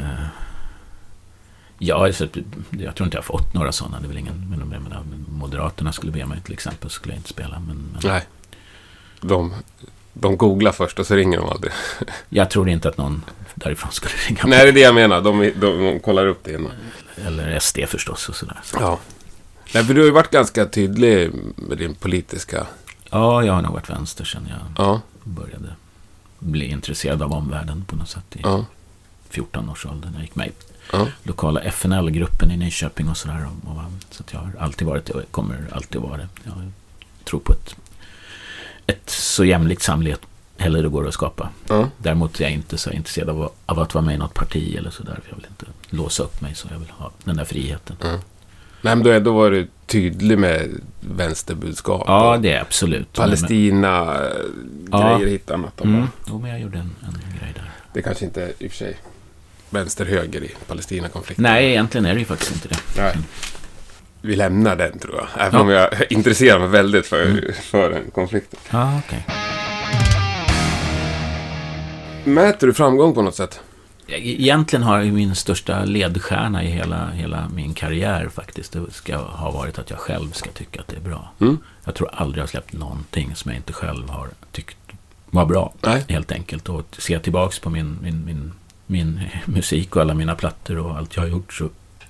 [1.77, 2.31] ja, jag tror
[2.79, 3.99] inte jag har fått några sådana.
[3.99, 7.13] Det är väl ingen, men, men, men, men Moderaterna skulle be mig till exempel, skulle
[7.13, 7.59] jag inte spela.
[7.59, 8.21] Men, men Nej.
[9.21, 9.53] De,
[10.13, 11.73] de googlar först och så ringer de aldrig.
[12.29, 15.21] jag tror inte att någon därifrån skulle ringa Nej, det är det jag menar.
[15.21, 15.51] De, de,
[15.83, 16.71] de kollar upp det innan.
[17.25, 18.59] Eller SD förstås och sådär.
[18.63, 18.77] Så.
[18.81, 18.99] Ja.
[19.73, 22.67] Nej, för du har ju varit ganska tydlig med din politiska...
[23.09, 25.01] Ja, jag har nog varit vänster sedan jag Ja.
[25.23, 25.75] började
[26.39, 28.65] bli intresserad av omvärlden på något sätt i Ja.
[29.29, 30.07] 14 års ålder.
[30.09, 30.51] När jag gick med i
[30.91, 31.07] Ja.
[31.23, 33.47] lokala FNL-gruppen i Nyköping och sådär.
[34.11, 36.27] Så jag har alltid varit det och kommer alltid vara det.
[36.43, 36.53] Jag
[37.25, 37.75] tror på ett,
[38.87, 40.17] ett så jämlikt samhälle
[40.81, 41.49] det går att skapa.
[41.69, 41.89] Ja.
[41.97, 44.89] Däremot är jag inte så intresserad av, av att vara med i något parti eller
[44.91, 45.19] sådär.
[45.29, 47.95] Jag vill inte låsa upp mig så jag vill ha den där friheten.
[48.83, 50.69] Nej, men då, är- då var du tydlig med
[50.99, 52.03] vänsterbudskap.
[52.07, 53.13] Ja, det är absolut.
[53.13, 54.39] Palestina-grejer
[54.91, 55.17] Ja.
[55.17, 55.81] hittar annat.
[55.81, 56.07] om Mm.
[56.27, 57.71] Jo, men jag gjorde en, en grej där.
[57.93, 58.97] Det kanske inte i och för sig
[59.69, 61.43] vänster-höger i Palestina-konflikten.
[61.43, 62.77] Nej, egentligen är det ju faktiskt inte det.
[63.01, 63.17] Nej.
[64.21, 65.27] Vi lämnar den tror jag.
[65.47, 65.59] Även Ja.
[65.61, 67.43] om jag intresserar mig väldigt för, Mm.
[67.61, 68.59] för den konflikten.
[68.71, 69.25] Ja, okej.
[72.23, 73.59] Mäter du framgång på något sätt?
[74.17, 79.79] Egentligen har min största ledstjärna i hela, hela min karriär faktiskt, det ska ha varit
[79.79, 81.31] att jag själv ska tycka att det är bra.
[81.39, 81.57] Mm.
[81.83, 84.77] Jag tror aldrig jag har släppt någonting som jag inte själv har tyckt
[85.25, 86.05] var bra, Nej.
[86.09, 86.69] helt enkelt.
[86.69, 88.53] Och se tillbaks på min, min, min,
[88.85, 91.69] min musik och alla mina plattor och allt jag har gjort så är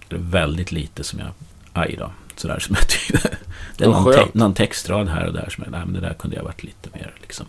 [0.09, 1.29] det väldigt lite som jag,
[1.73, 3.37] aj då, Sådär som jag tycker.
[3.77, 6.13] Det är någon, te- någon textrad här och där som jag, nej men det där
[6.13, 7.45] kunde jag varit lite mer liksom.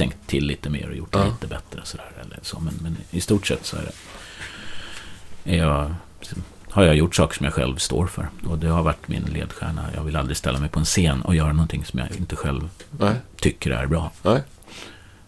[0.00, 1.24] Tänkt till lite mer och gjort det Ja.
[1.24, 2.12] lite bättre sådär.
[2.24, 2.60] Eller så.
[2.60, 3.92] Men, men i stort sett så är det.
[5.54, 5.94] Är jag,
[6.70, 8.28] har jag gjort saker som jag själv står för.
[8.46, 9.84] Och det har varit min ledstjärna.
[9.94, 12.68] Jag vill aldrig ställa mig på en scen och göra någonting som jag inte själv
[12.90, 13.14] Nej.
[13.36, 14.10] tycker är bra.
[14.22, 14.42] Nej.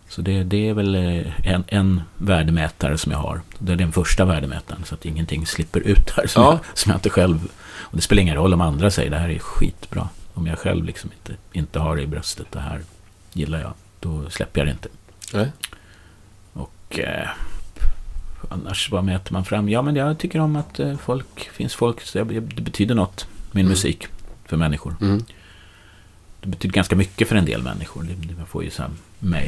[0.08, 3.40] Så det, det är väl eh, en, en värdemätare som jag har.
[3.58, 6.50] Det är den första värdemätaren så att ingenting slipper ut här som, Ja.
[6.52, 7.48] jag, som jag inte själv...
[7.80, 10.08] Och det spelar ingen roll om andra säger det här är skitbra.
[10.34, 12.80] Om jag själv liksom inte, inte har det i bröstet, det här
[13.32, 14.88] gillar jag, då släpper jag det inte.
[15.34, 15.52] Nej.
[16.52, 17.28] Och eh,
[18.48, 19.68] annars, vad mäter man fram?
[19.68, 23.26] Ja, men jag tycker om att eh, folk, finns folk, så jag, det betyder något,
[23.52, 23.70] min Mm.
[23.70, 24.06] musik,
[24.44, 24.96] för människor.
[25.00, 25.24] Mm.
[26.40, 28.02] Det betyder ganska mycket för en del människor.
[28.02, 28.90] Det, det, man får ju så här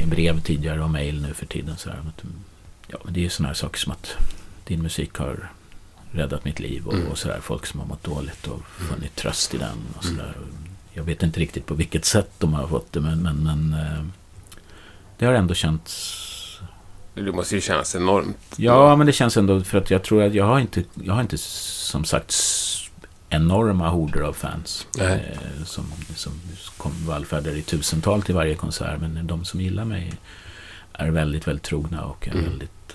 [0.06, 1.76] brev tidigare och mejl nu för tiden.
[1.76, 2.24] Så här, att,
[2.86, 4.16] ja, det är ju sådana här saker som att
[4.64, 5.50] din musik har
[6.12, 7.06] räddat mitt liv och, Mm.
[7.06, 7.38] och sådär.
[7.42, 10.32] Folk som har mått dåligt och funnit tröst i den och sådär.
[10.92, 14.04] Jag vet inte riktigt på vilket sätt de har fått det men, men, men eh,
[15.18, 16.20] det har ändå känts
[17.14, 18.36] Det måste ju kännas enormt.
[18.56, 21.20] Ja, men det känns ändå för att jag tror att jag har inte, jag har
[21.20, 22.34] inte som sagt
[23.28, 24.86] enorma horder av fans.
[25.00, 25.16] Eh,
[25.64, 26.32] som, som
[27.06, 29.00] vallfärdar i tusental till varje konsert.
[29.00, 30.14] Men de som gillar mig
[30.92, 32.44] är väldigt, väldigt trogna och är Mm.
[32.44, 32.94] väldigt,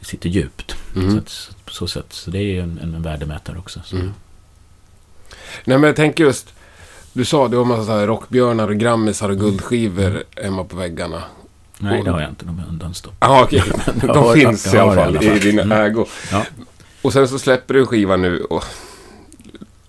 [0.00, 0.76] det sitter djupt.
[0.96, 1.10] Mm.
[1.10, 3.80] Så att, så- på så sätt, så det är ju en, en värdemätare också.
[3.84, 3.96] Så.
[3.96, 4.12] Mm.
[5.64, 6.54] Nej, men jag tänker just...
[7.12, 11.22] Du sa det var massa så här rockbjörnar och grammisar och guldskivor hemma på väggarna.
[11.78, 12.44] Nej, det har jag inte.
[12.44, 13.14] De är undanstopp.
[13.20, 13.62] Ja, okej.
[14.06, 15.72] Jag De finns i alla fall i din Mm.
[15.80, 16.06] ägo.
[16.32, 16.44] Ja.
[17.02, 18.64] Och sen så släpper du en skiva nu och...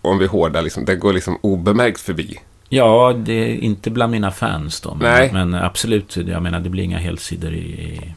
[0.04, 2.40] Om vi är hårda, liksom, den går liksom obemärkt förbi.
[2.70, 4.94] Ja, det är inte bland mina fans då.
[4.96, 5.30] Men, Nej.
[5.34, 8.14] men absolut, jag menar det blir inga helsidor i, i,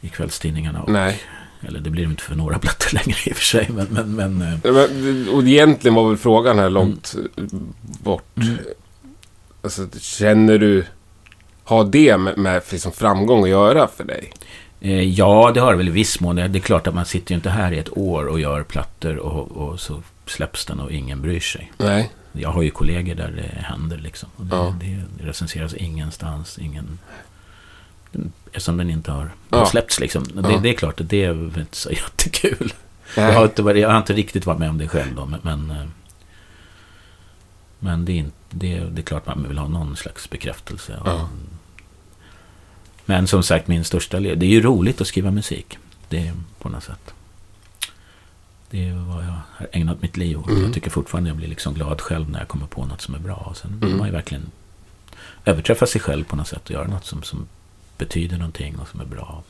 [0.00, 0.82] i kvällstidningarna.
[0.82, 1.20] Och, Nej.
[1.68, 3.68] Eller det blir det inte för några plattor längre i och för sig.
[3.70, 7.14] Men, men, men eh, Men, och egentligen var väl frågan här långt
[8.02, 8.36] bort.
[8.36, 8.56] Mm.
[9.62, 10.84] Alltså, känner du...
[11.64, 14.32] Har det med, med liksom framgång att göra för dig?
[14.80, 16.36] eh, ja, det har det väl i viss mån.
[16.36, 19.16] Det är klart att man sitter ju inte här i ett år och gör plattor
[19.16, 21.72] och, och så släpps den och ingen bryr sig.
[21.78, 22.10] Nej.
[22.32, 24.28] Jag har ju kollegor där det händer liksom.
[24.36, 24.74] Och det, Ja.
[24.80, 26.58] det, recenseras ingenstans.
[26.58, 26.98] Ingen,
[28.52, 29.66] eftersom den inte har Ja.
[29.66, 30.24] släppts liksom.
[30.34, 30.40] Ja.
[30.42, 32.72] Det, det är klart det är inte så jättekul.
[33.16, 35.40] Jag har, inte, jag har inte riktigt varit med om det själv då, men...
[35.42, 35.86] Men, eh,
[37.78, 41.00] men det, är inte, det, är- det är klart man vill ha någon slags bekräftelse.
[41.04, 41.28] Ja.
[43.04, 44.20] Men som sagt, min största...
[44.20, 45.78] Det är ju roligt att skriva musik.
[46.08, 47.14] Det är på något sätt.
[48.70, 50.48] Det är vad jag har ägnat mitt liv åt.
[50.48, 50.62] Mm.
[50.62, 53.18] Jag tycker fortfarande jag blir liksom glad själv när jag kommer på något som är
[53.18, 53.34] bra.
[53.34, 53.98] Och sen vill Mm.
[53.98, 54.50] man ju verkligen
[55.44, 57.46] överträffa sig själv på något sätt och göra något som, som
[58.04, 59.42] betyder någonting och som är bra.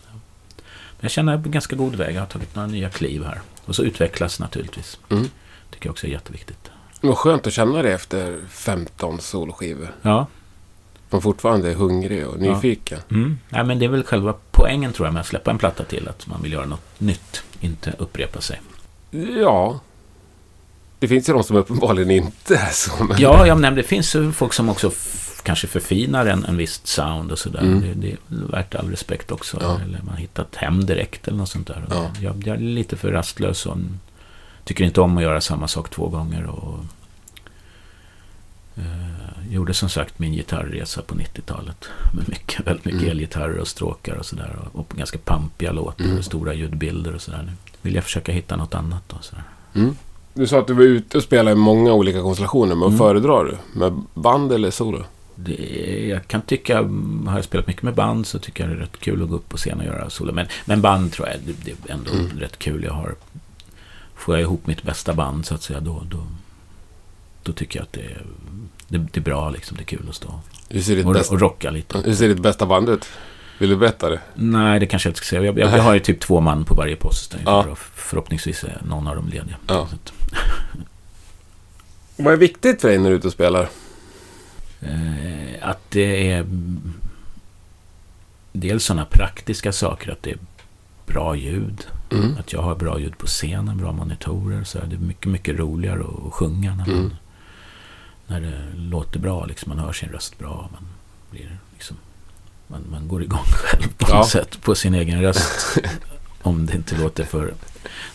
[0.56, 2.14] Men jag känner en ganska god väg.
[2.16, 3.40] Jag har tagit några nya kliv här.
[3.64, 4.98] Och så utvecklas naturligtvis.
[5.10, 5.28] Mm.
[5.70, 6.70] tycker jag också är jätteviktigt.
[7.00, 9.88] Vad skönt att känna det efter 15 soloskivor.
[10.02, 10.26] Ja,
[11.10, 12.54] Man fortfarande är hungrig och Ja.
[12.54, 13.00] nyfiken.
[13.10, 13.38] mm.
[13.48, 16.08] Nej, men det är väl själva poängen tror jag med att släppa en platta till.
[16.08, 18.60] Att man vill göra något nytt, inte upprepa sig.
[19.40, 19.80] Ja.
[20.98, 23.04] Det finns ju de som uppenbarligen inte är så.
[23.04, 23.16] Men...
[23.20, 24.90] Ja, jag nämnde, det finns ju folk som också
[25.42, 27.60] kanske förfinar en, en visst sound och sådär.
[27.60, 27.80] Mm.
[27.80, 29.58] Det, det är värt all respekt också.
[29.60, 29.80] Ja.
[29.84, 31.84] Eller man har hittat hem direkt eller något sånt där.
[31.90, 32.10] Ja.
[32.20, 33.76] Jag, jag är lite för rastlös och
[34.64, 36.44] tycker inte om att göra samma sak två gånger.
[36.46, 36.78] Och,
[38.76, 41.84] eh, gjorde som sagt min gitarrresa på 90-talet.
[42.14, 43.10] Med mycket, väldigt mycket Mm.
[43.12, 44.56] elgitarrer och stråkar och sådär.
[44.72, 46.18] Och, och ganska pampiga låtar Mm.
[46.18, 47.42] och stora ljudbilder och sådär.
[47.44, 47.52] Nu
[47.82, 49.16] vill jag försöka hitta något annat då.
[49.20, 49.44] Sådär.
[49.74, 49.96] Mm.
[50.34, 52.74] Du sa att du var ute och spelade i många olika konstellationer.
[52.74, 52.98] Men Mm.
[52.98, 53.78] föredrar du?
[53.78, 55.04] Med band eller solo?
[55.44, 56.76] Det, jag kan tycka,
[57.26, 59.36] har jag spelat mycket med band så tycker jag det är rätt kul att gå
[59.36, 60.32] upp på scen och göra solo.
[60.32, 62.40] Men, men band tror jag, det, det är ändå Mm.
[62.40, 62.84] rätt kul.
[62.84, 63.14] Jag har,
[64.14, 66.26] får jag ihop mitt bästa band så att säga, då, då,
[67.42, 68.22] då tycker jag att det är,
[68.88, 69.76] det, det är bra liksom.
[69.76, 71.98] Det är kul att stå Hur ser ditt, och, bästa, och rocka lite.
[71.98, 73.04] hur ser ditt bästa band ut?
[73.58, 74.20] Vill du berätta det?
[74.34, 75.42] Nej, det kanske jag inte ska säga.
[75.42, 77.36] Jag, jag, jag har ju typ två man på varje post.
[77.44, 77.66] Ja.
[77.94, 79.56] Förhoppningsvis är någon av dem lediga.
[79.66, 79.88] Ja.
[82.16, 83.68] Vad är viktigt för dig när du är ute och spelar?
[84.82, 86.46] Eh, att det är
[88.52, 90.38] dels sådana praktiska saker, att det är
[91.06, 91.86] bra ljud.
[92.10, 92.36] Mm.
[92.38, 94.64] Att jag har bra ljud på scenen, bra monitorer.
[94.64, 97.14] Så är det mycket, mycket roligare att sjunga när, man, Mm.
[98.26, 99.44] när det låter bra.
[99.46, 100.68] Liksom, man hör sin röst bra.
[100.72, 100.86] Man,
[101.30, 101.96] blir liksom,
[102.66, 104.16] man, man går igång själv på Ja.
[104.18, 105.78] något sätt på sin egen röst.
[106.42, 107.54] om det inte låter för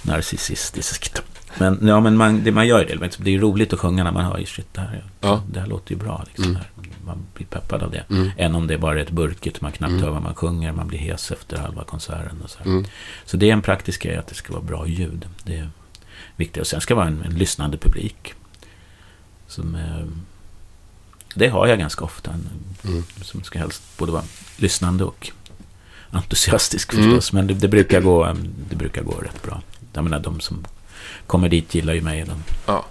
[0.02, 1.22] narcissistiskt.
[1.60, 2.96] Men, ja, men man, det, man gör det.
[2.96, 5.44] liksom, Det är roligt att sjunga när man hör shit, det här, Ja.
[5.52, 6.24] det här låter ju bra.
[6.28, 6.62] Liksom, Mm.
[7.06, 8.04] Man blir peppad av det.
[8.10, 8.32] Mm.
[8.38, 10.04] Än om det bara är ett burkigt, man knappt Mm.
[10.04, 12.42] hör vad man sjunger, man blir hes efter halva konserten.
[12.44, 12.60] Och så.
[12.66, 12.86] Mm.
[13.26, 15.26] så det är en praktisk grej att det ska vara bra ljud.
[15.44, 15.70] Det är
[16.36, 16.62] viktigt.
[16.62, 18.34] Och sen ska det vara en, en lyssnande publik.
[19.48, 20.06] Som, eh,
[21.36, 22.32] det har jag ganska ofta.
[22.86, 23.04] Mm.
[23.22, 24.24] Som ska helst både vara
[24.58, 25.32] lyssnande och
[26.12, 27.06] entusiastisk Mm.
[27.06, 27.34] förstås.
[27.34, 28.36] Men det, det, brukar gå,
[28.70, 29.62] det brukar gå rätt bra.
[29.94, 30.66] Jag menar, de som
[31.28, 32.24] kommer dit gillar ju mig.
[32.26, 32.86] De, Ja.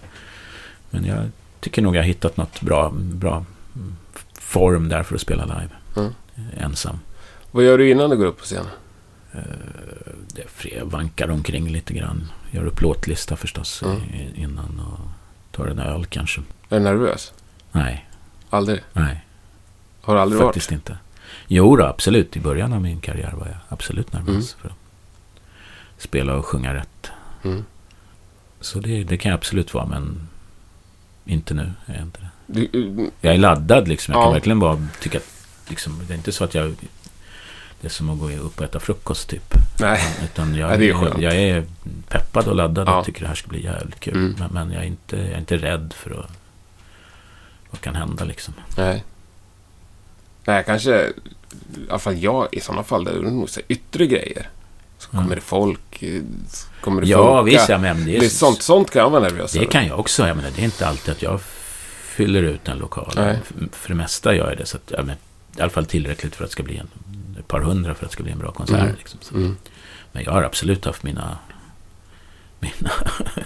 [0.91, 3.45] Men jag tycker nog jag har hittat något bra, bra
[4.35, 5.69] form där för att spela live.
[5.97, 6.13] Mm.
[6.57, 6.99] Ensam.
[7.51, 8.67] Vad gör du innan du går upp på scen?
[9.33, 9.41] Eh,
[10.47, 12.33] fred, vankar omkring lite grann.
[12.51, 14.01] Gör upp låtlista förstås Mm.
[14.35, 14.99] innan och
[15.57, 16.41] tar en öl kanske.
[16.69, 17.33] Är du nervös?
[17.73, 18.09] Nej,
[18.51, 18.81] Aldrig?
[18.93, 19.25] nej,
[20.01, 20.99] Har du aldrig faktiskt inte.
[21.49, 22.37] Jo då, absolut.
[22.37, 24.43] I början av min karriär var jag absolut nervös Mm.
[24.61, 24.75] för att
[25.99, 26.89] spela och sjunga rätt.
[27.43, 27.45] varit?
[27.45, 27.65] Mm.
[28.61, 30.29] Så det, det kan jag absolut vara, men
[31.25, 31.73] inte nu.
[31.87, 32.79] Är jag, inte det.
[32.79, 34.13] Mm, jag är laddad liksom.
[34.15, 34.25] Jag Ja.
[34.25, 35.29] kan verkligen bara tycka att
[35.69, 36.75] liksom, det är inte så att jag...
[37.81, 39.55] Det är som att gå upp och äta frukost typ.
[39.81, 40.01] nej.
[40.25, 41.23] Utan jag, Ja, det är skönt.
[41.23, 41.65] jag är
[42.09, 42.99] peppad och laddad Ja.
[42.99, 44.15] och tycker det här ska bli jävligt kul.
[44.17, 44.35] Mm.
[44.39, 46.31] Men, men jag, är inte, jag är inte rädd för att,
[47.71, 48.55] vad kan hända liksom.
[48.77, 49.05] Nej.
[50.45, 51.07] Nej, kanske...
[51.07, 51.13] I
[51.89, 54.49] alla fall jag, i sådana fall, det är nog så yttre grejer.
[54.99, 55.35] Så kommer Mm.
[55.35, 56.23] det folk, eh,
[56.81, 57.43] kommer det Ja, funka.
[57.57, 57.69] visst.
[57.69, 59.71] Ja, men det, är, sånt, sånt kan jag vara nervös det över.
[59.71, 60.27] kan jag också.
[60.29, 61.41] Jag menar, det är inte alltid att jag
[62.03, 63.13] fyller ut en lokal.
[63.17, 63.39] Nej.
[63.73, 64.67] För, det mesta gör jag det.
[64.67, 65.17] Så att, ja, men,
[65.57, 66.89] I alla fall tillräckligt för att det ska bli en,
[67.39, 68.81] ett par hundra för att det ska bli en bra konsert.
[68.83, 68.95] Mm.
[68.99, 69.19] Liksom.
[69.35, 69.57] Mm.
[70.13, 71.39] Men jag har absolut haft mina...
[72.61, 72.91] mina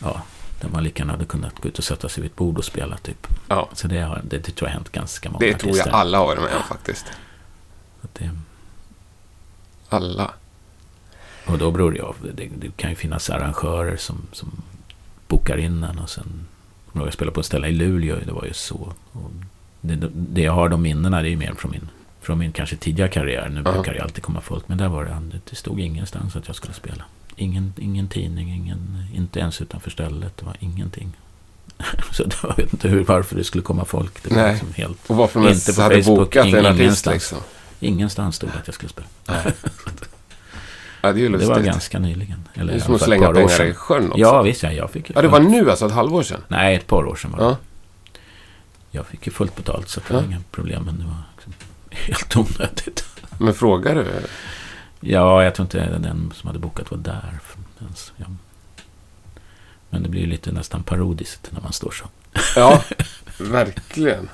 [0.00, 0.22] ja,
[0.60, 2.64] där man lika gärna hade kunnat gå ut och sätta sig vid ett bord och
[2.64, 3.26] spela typ.
[3.48, 5.88] Ja, Så det, har, det, det tror jag har hänt ganska många det tror jag
[5.88, 7.06] alla har med om faktiskt.
[8.12, 8.30] Det,
[9.88, 10.30] Alla.
[11.46, 12.16] och då beror det av.
[12.34, 14.50] Det, det kan ju finnas arrangörer som, som
[15.28, 16.46] bokar in en och sen...
[16.92, 18.92] Jag spelade på ett ställe i Luleå, det var ju så.
[19.80, 21.88] Det, det jag har de minnena, det är ju mer från min,
[22.20, 23.48] från min kanske tidiga karriär.
[23.48, 23.72] Nu Ja.
[23.72, 26.74] brukar det alltid komma folk, men där var det, det stod ingenstans att jag skulle
[26.74, 27.04] spela.
[27.36, 30.36] Ingen, ingen tidning, ingen, inte ens utanför stället.
[30.36, 31.12] Det var ingenting.
[32.12, 34.22] Så jag vet inte hur, varför det skulle komma folk.
[34.22, 34.52] Det var Nej.
[34.52, 35.10] liksom helt...
[35.10, 37.38] Och varför de Inte på hade Facebook, bokat en artist liksom.
[37.80, 39.06] Ingenstans stod att jag skulle spela.
[41.00, 42.48] Ja, det Det var ganska nyligen.
[42.54, 44.18] Eller det är som att slänga pengar i sjön också.
[44.20, 44.72] Ja, visst ja.
[44.72, 46.40] Jag fick Ja, det var nu alltså, ett halvår sedan.
[46.48, 47.44] Nej, ett par år sedan var det.
[47.44, 47.56] Ja.
[48.90, 50.16] Jag fick ju fullt betalt så det Ja.
[50.16, 50.82] var inga problem.
[50.84, 51.52] Men det var liksom
[51.90, 53.04] helt onödigt.
[53.38, 54.06] Men frågar du?
[55.00, 57.38] Ja, jag tror inte den som hade bokat var där.
[57.80, 58.12] Ens.
[58.16, 58.26] Ja.
[59.90, 62.04] Men det blir ju lite nästan parodiskt när man står så.
[62.56, 62.82] Ja,
[63.38, 64.28] verkligen.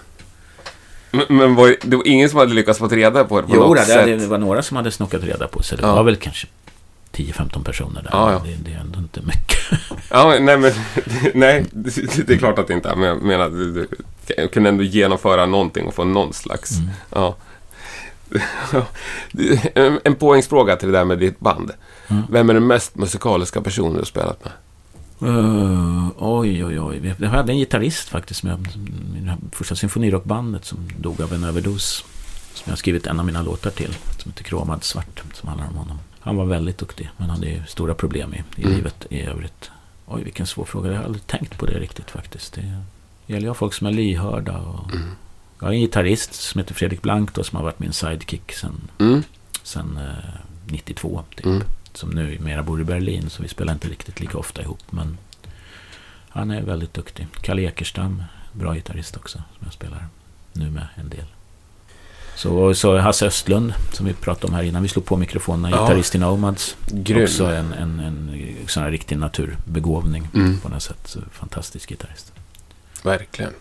[1.13, 3.61] Men, men var, det var ingen som hade lyckats få reda på det på Jo,
[3.61, 4.21] något det, sätt?
[4.21, 5.79] det var några som hade snokat reda på sig.
[5.79, 5.95] Det Ja.
[5.95, 6.47] var väl kanske
[7.13, 8.11] 10-15 personer där.
[8.13, 8.43] Ja, ja.
[8.45, 9.59] Det, det är ändå inte mycket.
[10.11, 10.73] Ja, men, nej, men
[11.35, 12.97] nej, det, är klart att det inte är.
[12.97, 13.89] Men jag menar, du,
[14.37, 16.71] du kunde ändå genomföra någonting och få någon slags...
[16.79, 16.91] Mm.
[17.15, 17.37] Ja.
[20.05, 21.71] en, poängsfråga till det där med ditt band.
[22.09, 22.23] Mm.
[22.31, 24.53] Vem är den mest musikaliska personen du spelat med?
[25.23, 27.15] Uh, oj, oj, oj.
[27.19, 28.69] Jag hade en gitarrist faktiskt med
[29.23, 32.05] med första symfonirockbandet som dog av en överdos.
[32.55, 33.97] Som jag har skrivit en av mina låtar till.
[34.19, 35.23] Som heter Kromad svart.
[35.35, 35.99] Som handlar om honom.
[36.21, 37.11] Han var väldigt duktig.
[37.17, 38.77] Men hade ju stora problem i, i Mm.
[38.77, 39.71] livet i övrigt.
[40.07, 40.91] Oj, vilken svår fråga.
[40.91, 42.53] Jag har aldrig tänkt på det riktigt faktiskt.
[42.53, 44.59] Det gäller ju folk som är lyhörda.
[44.59, 44.95] Och...
[44.95, 45.09] Mm.
[45.59, 48.81] Jag har en gitarrist som heter Fredrik Blank då, som har varit min sidekick sen,
[48.99, 49.23] Mm.
[49.63, 50.35] sen eh,
[50.67, 51.23] 92.
[51.37, 51.47] Typ.
[51.47, 51.63] Mm.
[51.93, 53.31] Som nu mera bor i Berlin.
[53.31, 54.83] Så vi spelar inte riktigt lika ofta ihop.
[54.91, 55.19] Men
[56.29, 57.27] han är väldigt duktig.
[57.41, 59.39] Kalle Ekerstam, bra gitarrist också.
[59.39, 60.07] Som jag spelar
[60.53, 61.25] nu med en del.
[62.37, 65.77] Så, så Hasse Östlund, som vi pratade om här innan vi slog på mikrofonerna.
[65.77, 65.83] Ja.
[65.83, 66.77] Gitarrist i Nomads.
[66.91, 67.23] Grym.
[67.25, 70.59] Också en, en, en sån här riktig naturbegåvning Mm.
[70.61, 71.17] på något sätt.
[71.33, 72.33] Fantastisk gitarrist.
[73.05, 73.53] Verkligen.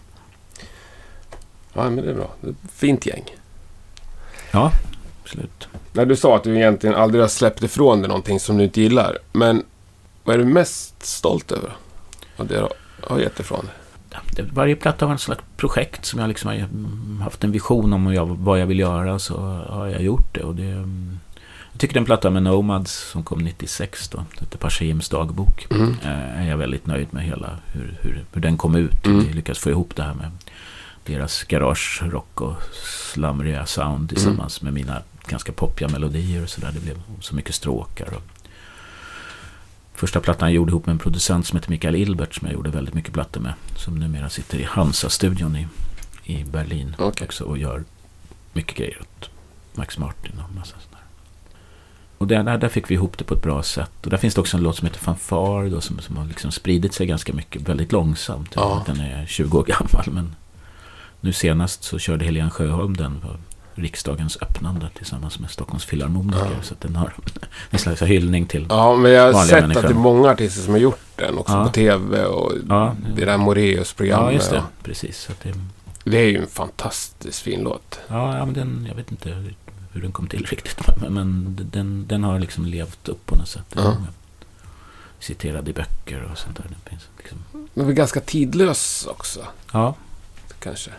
[1.74, 2.32] Ja, men det är bra.
[2.74, 3.24] Fint gäng.
[4.52, 4.72] Ja,
[5.32, 5.68] absolut.
[5.94, 8.82] När du sa att du egentligen aldrig har släppt ifrån dig någonting som du inte
[8.82, 9.18] gillar.
[9.34, 9.64] Men
[10.24, 11.72] vad är du mest stolt över?
[12.38, 12.68] Vad det
[13.08, 13.76] har- gett ifrån dig?
[14.52, 18.08] varje platta har en slags projekt som jag liksom har mm, haft en vision om
[18.08, 19.38] och jag, vad jag vill göra så
[19.70, 20.44] har jag gjort det.
[20.44, 21.20] Och det mm,
[21.72, 25.96] jag tycker den platta med Nomads som kom 96 då, det heter Pashims dagbok, Mm.
[26.04, 29.06] eh, är jag väldigt nöjd med hela hur, hur, hur den kom ut.
[29.06, 29.26] Mm.
[29.28, 30.32] Vi lyckades få ihop det här med
[31.06, 32.54] deras garage rock och
[33.14, 36.72] slamriga sound tillsammans med mina ganska poppiga melodier och sådär.
[36.74, 38.14] Det blev så mycket stråkar.
[38.14, 38.22] Och
[39.94, 42.70] Första plattan jag gjorde ihop med en producent som heter Mikael Ilbert som jag gjorde
[42.70, 43.54] väldigt mycket plattor med.
[43.76, 45.68] Som numera sitter i Hansa-studion i,
[46.24, 47.26] i Berlin Okej.
[47.26, 47.84] också och gör
[48.54, 49.30] mycket grejer åt
[49.74, 51.04] Max Martin och massa sådär.
[52.18, 53.92] Och där, där, där fick vi ihop det på ett bra sätt.
[54.04, 56.52] Och där finns det också en låt som heter Fanfar då, som, som har liksom
[56.52, 58.52] spridit sig ganska mycket, väldigt långsamt.
[58.56, 58.84] Ja.
[58.86, 60.36] Den är 20 år gammal men
[61.22, 63.22] nu senast så körde Helene Sjöholm den
[63.76, 66.58] riksdagens öppnande tillsammans med Stockholms filharmoniker.
[66.62, 67.14] Så att den har
[67.70, 68.66] en slags hyllning till...
[68.70, 69.80] Ja, men jag har sett människor.
[69.82, 71.66] att det är många artister som har gjort den också Ja.
[71.66, 74.26] på tv och Ja, det där Moreus-programmet.
[74.28, 74.58] ja just det.
[74.58, 75.18] och- Precis.
[75.20, 75.54] Så det,
[76.04, 78.00] Det är ju en fantastiskt fin låt.
[78.08, 79.30] ja, ja, men den, jag vet inte
[79.92, 80.98] hur den kom till riktigt.
[81.02, 83.66] Men, men den, den har liksom levt upp på något sätt.
[83.70, 83.96] Den Ja.
[85.20, 86.64] Citerad i böcker och sånt där.
[86.70, 87.38] Den finns liksom.
[87.74, 89.40] Men är ganska tidlös också,
[89.72, 89.96] Ja,
[90.60, 90.92] kanske.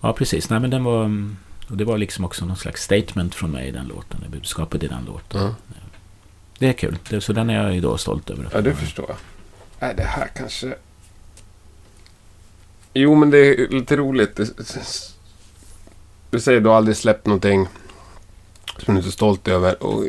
[0.00, 0.50] Ja, precis.
[0.50, 1.04] Nej, men den var...
[1.04, 1.36] mm,
[1.68, 4.24] Och det var liksom också någon slags statement från mig i den låten.
[4.28, 5.40] Budskapet i den låten.
[5.42, 5.54] Ja,
[6.58, 6.98] Det är kul.
[7.10, 8.48] Det, så den är jag då stolt över.
[8.52, 9.16] ja det förstår jag.
[9.80, 10.74] Nej, det här kanske...
[12.94, 14.40] Jo, men det är lite roligt.
[16.30, 17.66] Du säger du har aldrig släppt någonting
[18.78, 20.04] som du är så stolt över och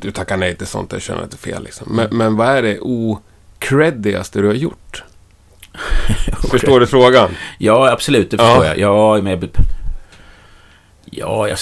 [0.00, 1.62] du tackar nej till sånt och känner att det är fel.
[1.64, 1.96] Liksom.
[1.96, 5.04] Men, men vad är det ocreddigaste du har gjort?
[6.50, 7.30] Förstår du frågan?
[7.58, 8.30] Ja, absolut.
[8.30, 8.44] Det Ja.
[8.48, 8.78] förstår jag.
[8.78, 9.48] Ja, men jag...
[11.10, 11.58] Ja, jag,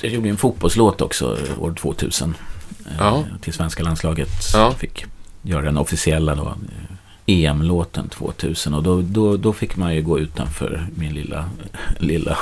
[0.00, 2.34] jag gjorde en fotbollslåt också år 2000.
[2.86, 3.24] eh, Ja.
[3.40, 4.28] Till svenska landslaget.
[4.54, 4.72] Ja.
[4.72, 5.04] Fick
[5.42, 6.46] göra den officiella då.
[6.46, 6.54] eh,
[7.26, 8.74] EM-låten 2000.
[8.74, 11.44] Och då, då, då fick man ju gå utanför min lilla,
[11.98, 12.38] lilla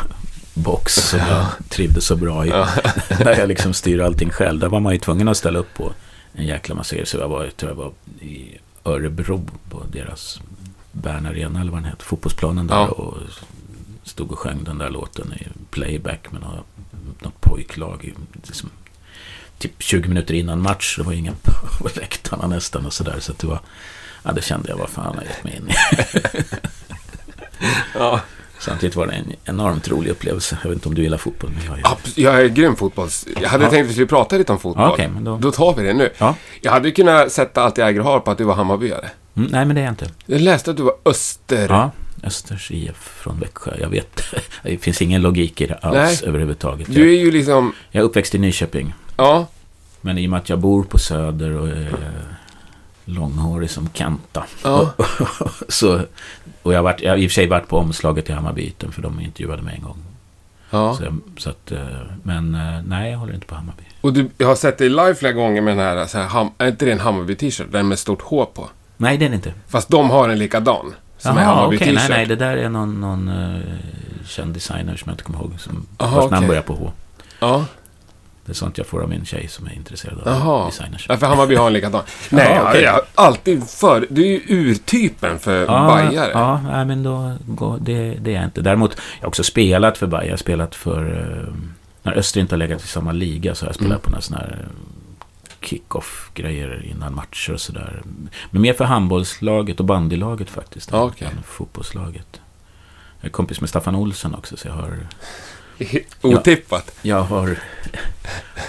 [0.55, 2.49] box som jag trivdes så bra i.
[2.49, 2.69] Ja.
[3.19, 4.61] Där jag liksom styr allting själv.
[4.61, 5.93] Där var man ju tvungen att ställa upp på
[6.33, 7.07] en jäkla massa grejer.
[7.07, 10.40] Så jag var, jag tror jag var i Örebro på deras
[11.01, 12.05] Bern Arena eller vad den heter.
[12.05, 12.75] Fotbollsplanen där.
[12.77, 12.87] Ja.
[12.89, 13.17] Och
[14.05, 16.67] stod och sjöng den där låten i playback med något,
[17.23, 18.13] något pojklag.
[18.47, 18.71] Liksom,
[19.59, 20.97] typ 20 minuter innan match.
[20.97, 21.35] Det var ingen
[21.79, 23.17] på läktarna nästan och sådär.
[23.21, 23.61] Så att det var...
[24.23, 25.75] Ja, det kände jag vad fan har jag gett mig in i.
[27.95, 28.21] Ja.
[28.59, 30.59] Samtidigt var det en enormt rolig upplevelse.
[30.63, 33.27] Jag vet inte om du gillar fotboll, men jag gör Abs- Jag är grym fotbolls...
[33.41, 33.71] Jag hade Ja.
[33.71, 34.85] tänkt att vi skulle prata lite om fotboll.
[34.87, 36.11] Ja, okej, men då- Då tar vi det nu.
[36.19, 36.35] Ja.
[36.61, 39.11] Jag hade ju kunnat sätta allt jag äger och har på att du var Hammarbyare.
[39.40, 40.11] Mm, nej, men det är jag inte.
[40.26, 41.68] Jag läste att du var Öster...
[41.68, 41.90] Ja,
[42.22, 43.72] Östers IF från Växjö.
[43.81, 44.22] Jag vet,
[44.62, 46.29] det finns ingen logik i det alls Nej.
[46.29, 46.94] överhuvudtaget.
[46.94, 47.72] Du är ju liksom...
[47.90, 48.94] jag är uppväxt i Nyköping.
[49.16, 49.46] Ja.
[50.00, 51.90] Men i och med att jag bor på Söder och är
[53.05, 54.44] långhårig som Kenta.
[54.64, 54.92] Ja.
[55.68, 56.00] så,
[56.62, 58.92] och jag har, varit, jag har i och för sig varit på omslaget i Hammarbyten
[58.92, 59.98] för de intervjuade mig en gång.
[60.70, 60.94] ja.
[60.96, 61.79] Så, jag- så att, eh,
[62.22, 63.83] men eh, nej, jag håller inte på Hammarby.
[64.00, 66.50] Och du, jag har sett dig live flera gånger med den här, så här ham,
[66.59, 67.66] är inte det en Hammarby-t-shirt?
[67.72, 68.68] Den med stort H på.
[69.01, 69.53] Nej, det är det inte.
[69.69, 70.95] Fast de har en likadan.
[71.19, 71.79] Som är Jaha, okej.
[71.79, 71.95] Hammarby-t-shirt.
[71.95, 73.61] nej, nej, det där är någon, någon uh,
[74.27, 75.53] känd designer som jag inte kommer ihåg.
[75.59, 76.49] Som Aha, vars namn okej.
[76.49, 76.93] börjar på H.
[77.41, 77.65] Ja.
[78.45, 80.67] Det är sånt jag får av min tjej som är intresserad av Jaha.
[80.67, 81.07] designers.
[81.09, 82.03] ja, för Hammarby har en likadan.
[82.31, 82.83] nej, jag, okej.
[82.83, 84.07] jag alltid för...
[84.11, 86.31] Du är ju urtypen för bajare.
[86.33, 88.61] Ja, nej, men då, går- det, det är jag inte.
[88.61, 90.27] Däremot, jag har också spelat för Bajen.
[90.27, 91.03] Jag har spelat för...
[91.47, 91.55] eh,
[92.03, 94.01] när Öster inte har legat i samma liga så har jag spelat Mm.
[94.03, 94.67] på några sådana här eh,
[95.62, 98.03] kick-off-grejer innan matcher och sådär.
[98.51, 100.90] Men mer för handbollslaget och bandylaget faktiskt.
[100.92, 101.29] Ja, okej.
[101.37, 102.40] Än fotbollslaget.
[103.20, 105.07] Jag är kompis med Staffan Olsson också, så jag har...
[106.23, 106.90] Otippat.
[107.03, 107.59] Jag har,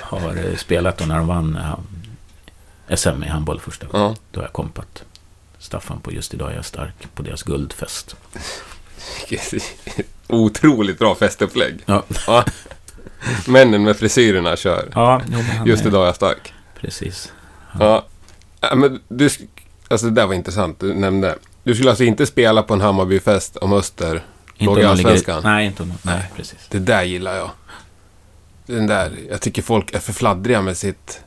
[0.02, 1.60] har eh, spelat då när de vann
[2.96, 4.08] SM i handboll första gången.
[4.08, 4.16] Ja.
[4.32, 5.04] Då har jag kompat
[5.60, 8.16] Staffan på Just idag är jag stark på deras guldfest.
[10.28, 11.80] Otroligt bra festupplägg.
[11.86, 12.46] Ja, Ja.
[13.48, 14.90] Männen med frisyrerna kör.
[14.96, 16.51] ja jo, Just är- idag är jag stark.
[16.82, 17.34] Precis.
[17.80, 18.06] Ja.
[18.60, 19.30] ja men du,
[19.88, 21.36] alltså det där var intressant, du nämnde.
[21.64, 24.24] Du skulle alltså inte spela på en Hammarbyfest om Öster
[24.58, 25.44] låg i Allsvenskan?
[25.44, 26.32] Nej, inte om nej, Nej.
[26.36, 26.68] precis.
[26.70, 27.50] Det där gillar jag.
[28.66, 31.22] Den där, jag tycker folk är för fladdriga med sitt,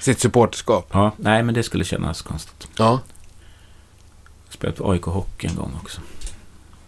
[0.00, 0.88] sitt supporterskap.
[0.92, 2.68] Ja, nej, men det skulle kännas konstigt.
[2.76, 3.00] Ja.
[4.46, 6.00] Jag spelat på AIK Hockey en gång också.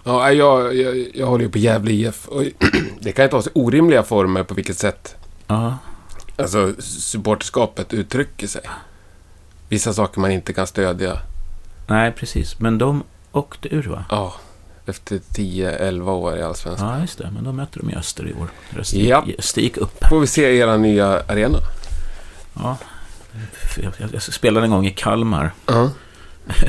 [0.05, 2.29] Ja, jag, jag, jag håller ju på Gävle IF.
[3.01, 5.79] Det kan ju ta sig orimliga former på vilket sätt Ja,
[6.43, 8.63] alltså, supporterskapet uttrycker sig.
[9.69, 11.19] Vissa saker man inte kan stödja.
[11.87, 12.59] nej, precis.
[12.61, 13.03] Men de
[13.33, 14.05] åkte ur, va?
[14.11, 14.35] Ja,
[14.87, 16.89] efter 10-11 år i Allsvenskan.
[16.89, 17.31] Ja, just det.
[17.35, 18.49] Men de mötte de i Öster i år.
[18.79, 19.27] Öster, Ja.
[19.57, 20.05] Gick upp.
[20.11, 21.59] Får vi se era nya arena?
[22.55, 22.77] Ja.
[23.83, 25.53] Jag, jag, jag spelade en gång i Kalmar.
[25.67, 25.91] Ja.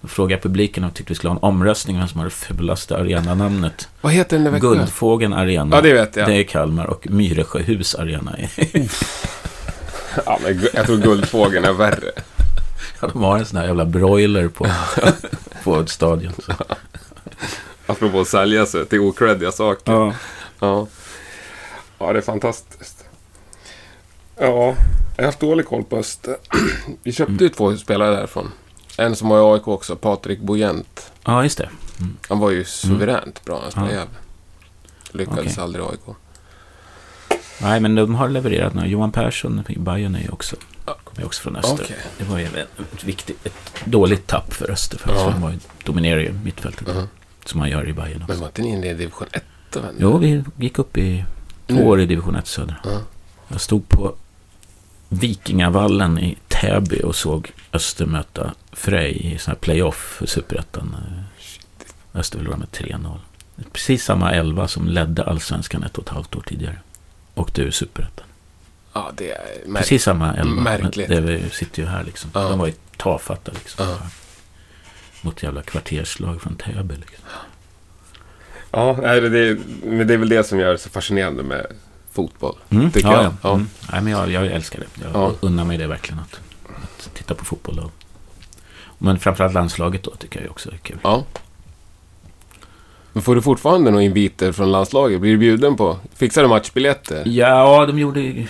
[0.00, 2.96] Då frågade publiken och tyckte vi skulle ha en omröstning vem som har det fulaste
[2.96, 3.88] arenanamnet.
[4.00, 4.68] Vad heter den i Växjö?
[4.68, 5.76] Guldfågeln Arena.
[5.76, 6.28] Ja, det vet jag.
[6.28, 8.36] Det är Kalmar och Myresjöhus Arena.
[10.26, 12.10] Ja, men jag tror Guldfågeln är värre.
[13.00, 14.66] Ja, de har en sån här jävla broiler på,
[15.64, 16.32] på stadion.
[16.46, 16.52] Så.
[17.86, 19.92] Apropå att sälja sig till okreddiga saker.
[19.92, 20.14] Ja.
[20.60, 20.86] Ja.
[21.98, 23.04] ja, det är fantastiskt.
[24.36, 24.74] Ja,
[25.16, 26.36] jag har haft dålig koll på Öster.
[27.02, 28.52] Vi köpte ju två spelare därifrån.
[28.98, 31.12] En som var i AIK också, Patrik Bojent.
[31.24, 31.68] ja, just det.
[32.28, 34.06] Han var ju suveränt bra när han spelade.
[35.12, 35.62] Lyckades Okej.
[35.62, 36.16] aldrig i AIK.
[37.62, 38.86] Nej, men de har levererat nu.
[38.86, 41.74] Johan Persson i Bayern är ju också, kommer ju också från Öster.
[41.84, 41.96] Okej.
[42.18, 44.98] Det var ju ett, viktigt, ett dåligt tapp för Öster.
[44.98, 45.30] För Ja.
[45.30, 46.86] han var ju, dominerar ju mittfältet.
[46.88, 47.08] Mhm.
[47.44, 48.32] Som han gör i Bayern också.
[48.32, 49.80] Men var inte ni inne i division 1 då?
[49.98, 51.24] Jo, vi gick upp i
[51.66, 51.84] två Nu?
[51.84, 52.76] år i division 1 södra.
[52.84, 53.00] Ja.
[53.48, 54.14] Jag stod på
[55.08, 60.96] Vikingavallen i Täby och såg Öster möta Frej i sån här playoff för Superettan.
[60.98, 63.18] Eh, Öster förlorade med 3-0.
[63.72, 66.78] Precis samma elva som ledde Allsvenskan ett och ett halvt år tidigare.
[67.34, 68.26] Åkte ur Superettan.
[68.92, 69.76] Ja, det är märkligt.
[69.76, 70.62] Precis samma elva.
[70.62, 71.08] Märkligt.
[71.08, 72.30] Men Det sitter ju här liksom.
[72.34, 72.48] Ja.
[72.48, 73.86] De var ju tafatta liksom.
[73.88, 73.98] Ja.
[75.22, 77.24] Mot jävla kvarterslag från Täby liksom.
[78.70, 81.66] Ja, det, men det är väl det som gör det så fascinerande med
[82.12, 82.56] fotboll.
[82.92, 83.24] Tycker ja, jag.
[83.24, 83.32] Ja.
[83.42, 83.54] Ja.
[83.54, 83.68] Mm.
[83.92, 85.02] Nej, men jag, jag älskar det.
[85.04, 85.32] Jag Ja.
[85.40, 86.20] unnar mig det verkligen.
[86.20, 86.40] Att,
[87.06, 87.78] att titta på fotboll.
[87.78, 87.92] Och,
[88.98, 90.98] men framförallt landslaget då tycker jag också är kul.
[91.02, 91.24] Ja.
[93.12, 95.20] Men får du fortfarande några inviter från landslaget?
[95.20, 95.98] Blir du bjuden på?
[96.14, 97.22] Fixar du matchbiljetter?
[97.28, 98.46] Ja, de gjorde...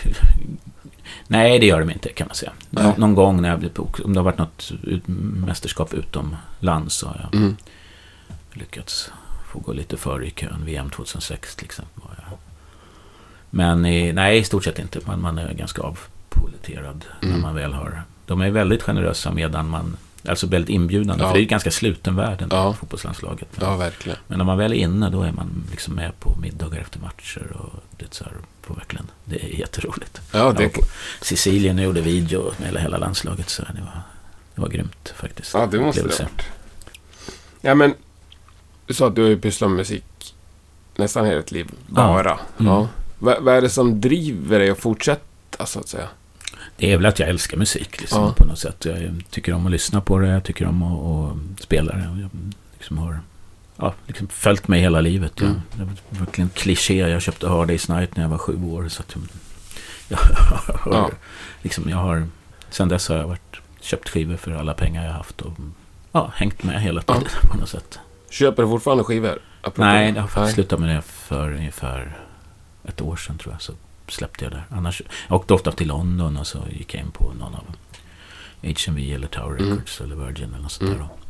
[1.26, 2.52] Nej, det gör de inte kan man säga.
[2.70, 2.92] Nej.
[2.96, 3.88] Någon gång när jag blev på...
[4.04, 7.56] Om det har varit något ut, mästerskap utomlands så har jag Mm.
[8.52, 9.10] lyckats
[9.52, 10.62] få gå lite före i kön.
[10.64, 12.02] VM 2006 till exempel.
[12.04, 12.38] Var jag.
[13.50, 14.98] Men i, nej, i stort sett inte.
[15.06, 17.40] Man, man är ganska avpoliterad när Mm.
[17.42, 18.02] man väl har...
[18.30, 19.96] De är väldigt generösa medan man...
[20.28, 21.22] Alltså väldigt inbjudande.
[21.24, 21.28] Ja.
[21.28, 22.72] För det är ju ganska sluten värld ändå, Ja.
[22.72, 23.48] fotbollslandslaget.
[23.56, 24.18] Men, Ja, verkligen.
[24.26, 27.52] men när man väl är inne då är man liksom med på middagar efter matcher.
[27.56, 30.20] Och det, så här, på verkligen, det är jätteroligt.
[30.32, 30.80] Ja, det, på
[31.20, 33.48] Sicilien och gjorde video med hela, hela landslaget.
[33.48, 34.02] Så det var,
[34.54, 35.54] det var grymt faktiskt.
[35.54, 36.42] ja, det måste det ha varit.
[37.60, 37.94] Ja, men
[38.86, 40.34] du sa att du har ju pysslat med musik
[40.96, 41.70] nästan hela ditt liv.
[41.86, 42.38] Bara.
[42.58, 42.72] Mm.
[42.72, 42.88] Ja.
[43.18, 46.08] Vad, vad är det som driver dig att fortsätta, så att säga?
[46.80, 48.32] Det är väl att jag älskar musik liksom, Ja.
[48.36, 48.84] på något sätt.
[48.84, 52.20] Jag tycker om att lyssna på det, jag tycker om att, att spela det.
[52.20, 52.30] Jag
[52.78, 53.20] liksom har
[53.76, 55.32] ja, liksom följt mig hela livet.
[55.36, 55.60] Jag, Mm.
[55.72, 55.94] Det var
[56.26, 56.94] verkligen kliché.
[57.08, 58.88] Jag köpte Hard Day's Night när jag var sju år.
[58.88, 59.16] Så att
[60.08, 60.18] jag,
[60.86, 61.10] Ja.
[61.62, 62.26] liksom, jag har,
[62.70, 65.52] sen dess har jag varit, köpt skivor för alla pengar jag haft och
[66.12, 67.14] ja, hängt med hela Ja.
[67.14, 67.98] tiden på något sätt.
[68.30, 69.38] Köper du fortfarande skivor?
[69.60, 72.16] Apropå Nej, jag har faktiskt slutat med det för ungefär
[72.84, 73.62] ett år sedan tror jag.
[73.62, 73.72] Så
[74.10, 74.62] släppte jag det.
[74.70, 77.64] Annars, jag åkte ofta till London och så gick jag in på någon av
[78.62, 79.70] HMV eller Tower Mm.
[79.70, 80.98] Records eller Virgin eller något sånt Mm.
[81.02, 81.08] där.
[81.12, 81.20] Och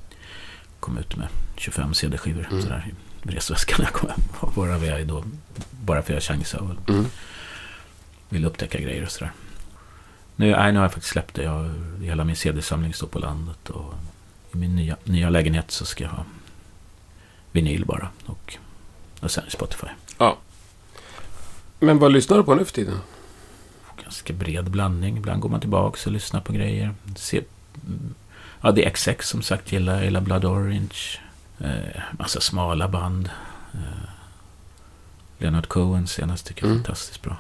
[0.81, 2.62] kom ut med 25 CD-skivor Mm.
[2.62, 4.20] sådär i resväskan när jag kom hem.
[4.55, 5.24] Bara, vi är då,
[5.70, 7.07] bara för att jag chansade och Mm.
[8.28, 9.33] ville upptäcka grejer och sådär.
[10.37, 11.43] Nu, nej, nu har jag faktiskt släppt det.
[11.43, 11.70] Jag,
[12.03, 13.70] hela min CD-samling står på landet.
[13.70, 13.95] Och
[14.55, 16.24] I min nya, nya lägenhet så ska jag ha
[17.53, 18.09] vinyl bara.
[18.26, 18.57] Och,
[19.20, 19.87] och sen Spotify.
[21.81, 22.99] Men vad lyssnar du på nu för tiden?
[24.03, 25.16] Ganska bred blandning.
[25.16, 26.95] Ibland går man tillbaka och lyssnar på grejer.
[27.16, 27.43] Se,
[28.61, 29.72] ja, det är XX som sagt.
[29.72, 31.18] Gillar, gillar Blood Orange.
[31.61, 33.31] Eh, massa smala band.
[33.74, 33.81] Eh,
[35.39, 36.85] Leonard Cohen senast tycker jag är Mm.
[36.85, 37.37] fantastiskt bra.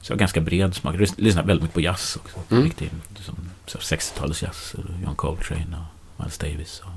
[0.00, 0.94] Så jag har ganska bred smak.
[0.94, 2.38] Jag lyssnar väldigt mycket på jazz också.
[2.50, 2.64] Mm.
[2.64, 4.74] Riktigt, som så 60-talsjazz.
[4.74, 5.76] och John Coltrane
[6.16, 6.82] och Miles Davis.
[6.84, 6.90] Och...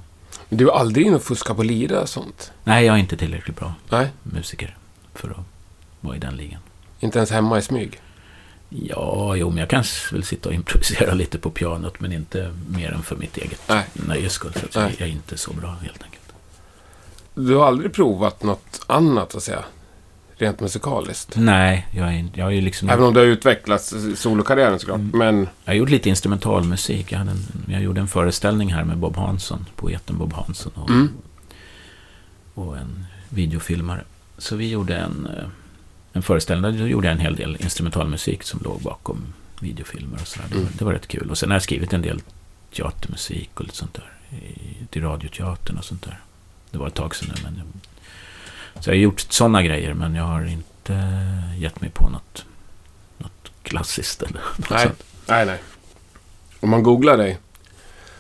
[0.50, 2.52] Du är aldrig inne och fuskar på lira och sånt?
[2.64, 4.78] Nej, jag är inte tillräckligt bra Nej, musiker
[5.14, 5.38] för att
[6.04, 6.60] vara i den ligan.
[7.00, 8.02] inte ens hemma i smyg?
[8.70, 12.92] Ja, jo, men jag kan väl sitta och improvisera lite på pianot, men inte mer
[12.92, 13.86] än för mitt eget Nej.
[13.94, 14.54] nöjes skull.
[14.70, 16.34] Så jag är inte så bra, helt enkelt.
[17.36, 19.64] Du har aldrig provat något annat, att säga?
[20.36, 21.36] Rent musikaliskt?
[21.36, 22.90] Nej, jag är, jag är ju liksom...
[22.90, 25.00] Även om du har utvecklats solokarriären såklart.
[25.00, 25.12] Mm.
[25.14, 27.12] Men, Jag har gjort lite instrumentalmusik.
[27.12, 30.90] Jag, hade en, jag gjorde en föreställning här med Bob Hansson, poeten Bob Hansson och,
[30.90, 31.10] mm.
[32.54, 34.04] och en videofilmare.
[34.38, 35.28] Så vi gjorde en,
[36.14, 39.24] en föreställning, där gjorde jag en hel del instrumentalmusik som låg bakom
[39.60, 40.46] videofilmer och sådär.
[40.50, 40.74] Det, var- Mm.
[40.78, 41.30] det var rätt kul.
[41.32, 42.22] Och sen har jag skrivit en del
[42.76, 44.10] teatermusik och lite sånt där.
[44.38, 46.20] I, till radioteatern och sånt där.
[46.72, 47.56] Det var ett tag sedan nu, men...
[48.74, 51.08] Jag, så jag har gjort sådana grejer, men jag har inte
[51.58, 52.46] gett mig på något,
[53.18, 54.84] något klassiskt eller något Nej.
[54.84, 55.04] sånt.
[55.28, 55.60] nej, nej.
[56.60, 57.38] Om man googlar dig,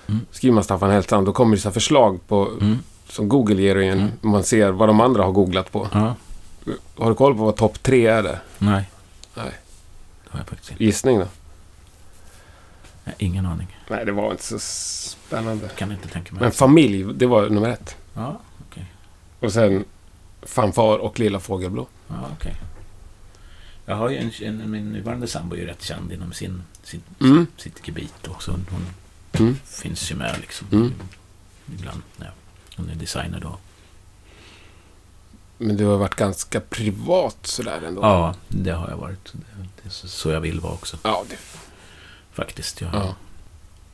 [0.08, 0.26] Mm.
[0.32, 2.78] skriver man Staffan Hellstrand, då kommer det så förslag på, Mm.
[3.10, 4.12] som Google ger en, Mm.
[4.22, 5.88] man ser vad de andra har googlat på.
[5.94, 6.16] Ja,
[6.97, 8.39] Har du koll på vad topp tre är där?
[8.57, 8.89] nej.
[9.36, 9.51] Nej.
[10.24, 10.84] Det har jag faktiskt inte.
[10.84, 11.28] Gissning då?
[13.03, 13.78] Nej, ingen aning.
[13.89, 15.70] Nej, det var inte så spännande.
[15.70, 16.41] Kan inte tänka mig.
[16.41, 17.97] Men familj, det var nummer ett.
[18.14, 18.39] Ja,
[18.70, 18.86] okej.
[19.39, 19.86] Och sen
[20.41, 21.88] fanfar och lilla fågelblå.
[22.07, 22.55] Ja, okej.
[23.86, 27.01] Jag har ju en, en, min nuvarande sambo är ju rätt känd inom sin, sin,
[27.22, 27.47] Mm.
[27.57, 28.51] sitt gebit också.
[28.51, 28.86] Hon
[29.39, 29.59] Mm.
[29.66, 30.68] finns ju med liksom.
[30.72, 30.93] Mm.
[31.74, 32.01] Ibland.
[32.18, 32.26] Ja.
[32.78, 33.57] Hon är designer då.
[35.58, 38.01] Men du har varit ganska privat sådär ändå.
[38.01, 39.34] Ja, det har jag varit.
[39.84, 40.97] Det, är så, jag vill vara också.
[41.04, 41.38] Ja, det,
[42.34, 42.82] Faktiskt.
[42.82, 43.16] Jag, ja.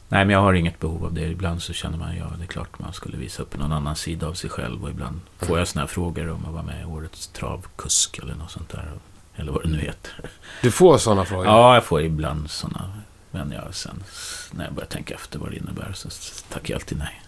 [0.09, 1.21] Nej, men jag har inget behov av det.
[1.21, 4.27] Ibland så känner man, ja, det är klart man skulle visa upp någon annan sida
[4.27, 4.83] av sig själv.
[4.83, 8.35] Och ibland får jag såna här frågor om att vara med i årets travkusk eller
[8.35, 8.91] något sånt där.
[9.35, 10.29] Eller vad det nu heter.
[10.61, 11.45] Du får sådana frågor?
[11.45, 12.91] Ja, jag får ibland sådana.
[13.31, 14.03] Men jag, sen
[14.51, 16.09] när jag börjar tänka efter vad det innebär så
[16.53, 17.21] tackar jag alltid nej.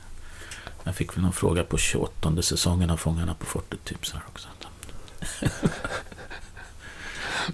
[0.83, 4.23] Jag fick väl någon fråga på 28 säsongen av Fångarna på fortet typ så här
[4.27, 4.47] också.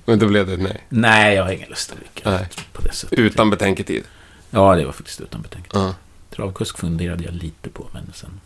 [0.05, 0.83] Men då blev det ett nej.
[0.89, 2.47] Nej, jag har ingen lust att Nej.
[2.73, 3.19] på det sättet.
[3.19, 4.03] Utan betänketid.
[4.49, 5.81] Ja, det var faktiskt utan betänketid.
[5.81, 5.95] Ja.
[6.35, 8.39] Travkusk funderade jag lite på, men sen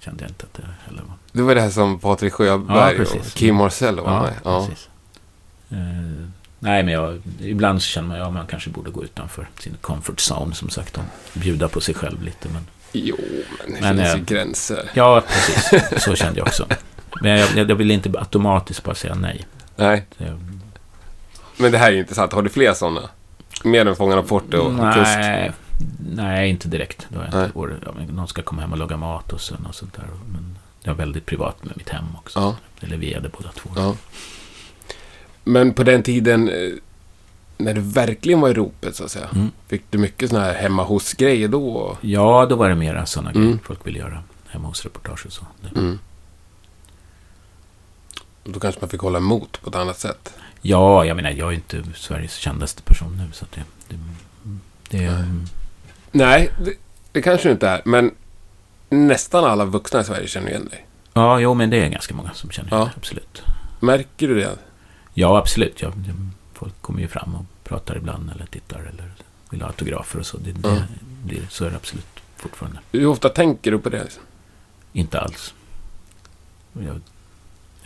[0.00, 1.14] kände jag inte att det heller var...
[1.32, 3.26] Det var det här som Patrik Sjöberg Ja, och.
[3.34, 4.34] Kim Marcello var Ja, med.
[4.44, 4.66] Ja.
[4.68, 4.88] precis.
[5.70, 5.76] Eh,
[6.58, 10.18] nej, men jag, ibland så känner man att man kanske borde gå utanför sin comfort
[10.30, 11.04] zone, som sagt, och
[11.34, 12.48] bjuda på sig själv lite.
[12.48, 13.16] Men, Jo,
[13.64, 14.90] men det Men, finns eh, ju gränser.
[14.94, 16.02] ja, precis.
[16.04, 16.66] Så kände jag också.
[17.22, 19.46] Men jag, jag, jag vill inte automatiskt bara säga nej.
[19.76, 20.38] Nej, Det,
[21.56, 22.32] men det här är ju intressant.
[22.32, 23.00] Har du fler sådana?
[23.64, 25.52] Mer än Fångarna på fortet och nej,
[26.14, 27.06] nej, inte direkt.
[27.08, 29.94] Då jag inte ja, någon ska komma hem och laga mat och sen och sånt
[29.94, 30.04] där.
[30.32, 32.38] Men jag är väldigt privat med mitt hem också.
[32.38, 32.56] Ja.
[32.80, 33.70] Eller vi är det båda två.
[33.76, 33.94] Ja.
[35.44, 36.54] Men på den tiden, eh,
[37.58, 39.28] när du verkligen var i ropet så att säga.
[39.34, 39.50] Mm.
[39.68, 41.96] Fick du mycket sådana här hemma hos-grejer då?
[42.00, 43.42] Ja, då var det mera sådana Mm.
[43.42, 44.22] grejer folk ville göra.
[44.48, 45.46] Hemma hos reportage och så.
[45.76, 45.98] Mm.
[48.44, 50.34] Då kanske man fick hålla emot på ett annat sätt.
[50.62, 53.32] Ja, jag menar, jag är inte Sveriges kändaste person nu.
[53.32, 53.96] Så att det, det,
[54.98, 55.24] det, Nej.
[56.12, 56.72] Nej, det,
[57.12, 57.82] det kanske du inte är.
[57.84, 58.10] Men
[58.90, 60.86] nästan alla vuxna i Sverige känner igen dig.
[61.12, 62.78] Ja, jo, men det är ganska många som känner Ja.
[62.78, 62.90] det.
[62.96, 63.42] Absolut.
[63.80, 64.56] Märker du det?
[65.14, 65.82] Ja, absolut.
[65.82, 66.12] Ja, det,
[66.56, 69.12] folk kommer ju fram och pratar ibland eller tittar eller
[69.50, 70.36] vill ha autografer och så.
[70.36, 70.82] Det, det, Ja.
[71.24, 72.78] det, så är det absolut fortfarande.
[72.92, 74.02] Hur ofta tänker du på det?
[74.04, 74.22] Liksom?
[74.92, 75.54] Inte alls.
[76.72, 77.00] Jag,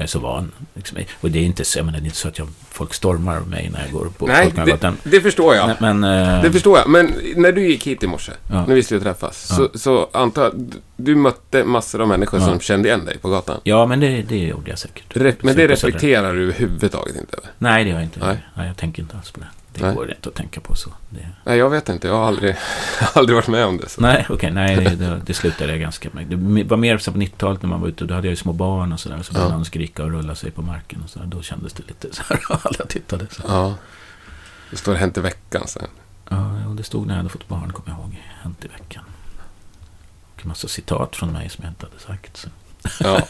[0.01, 0.53] jag är så van.
[0.74, 0.98] Liksom.
[1.20, 3.40] Och det är inte så, jag menar, det är inte så att jag, folk stormar
[3.40, 4.96] mig när jag går på Nej, Folkungagatan.
[5.03, 5.70] Det förstår jag.
[5.80, 6.88] Men, men, eh, Det förstår jag.
[6.88, 8.66] Men när du gick hit i morse, Ja.
[8.66, 9.57] när vi skulle träffas, Ja.
[9.57, 12.46] så, så antar jag du mötte massor av människor Ja.
[12.46, 13.61] som kände igen dig på gatan.
[13.64, 15.16] Ja, men det, det gjorde jag säkert.
[15.16, 17.51] Re- men det reflekterar du överhuvudtaget inte över?
[17.59, 18.20] Nej, det gör jag inte.
[18.26, 18.46] Nej.
[18.55, 18.66] Nej.
[18.66, 19.46] jag tänker inte alls på det.
[19.75, 19.95] Det Nej.
[19.95, 20.91] går inte att tänka på så.
[21.11, 21.29] Det...
[21.45, 22.07] Nej, jag vet inte.
[22.09, 22.57] Jag har aldrig,
[23.14, 23.89] aldrig varit med om det.
[23.89, 24.01] Så.
[24.01, 24.51] Nej, okej.
[24.51, 26.27] nej, det, det, slutade jag ganska med.
[26.27, 28.05] Det var mer så på 90-talet när man var ute.
[28.05, 29.23] Då hade jag ju små barn och sådär.
[29.23, 29.35] Så Ja.
[29.35, 31.03] började någon skrika och rulla sig på marken.
[31.05, 31.27] Och så där.
[31.27, 32.41] Då kändes det lite så här.
[32.49, 33.27] Alla tittade.
[33.31, 33.43] Så.
[33.49, 33.75] Ja.
[34.71, 35.87] Det står Hänt i veckan sen.
[36.29, 38.23] Ja, och det stod när jag hade fått barn, kommer jag ihåg.
[38.43, 39.05] Hänt i veckan.
[40.35, 42.37] Och en massa citat från mig som jag inte hade sagt.
[42.37, 42.49] Så.
[43.01, 43.23] Ja.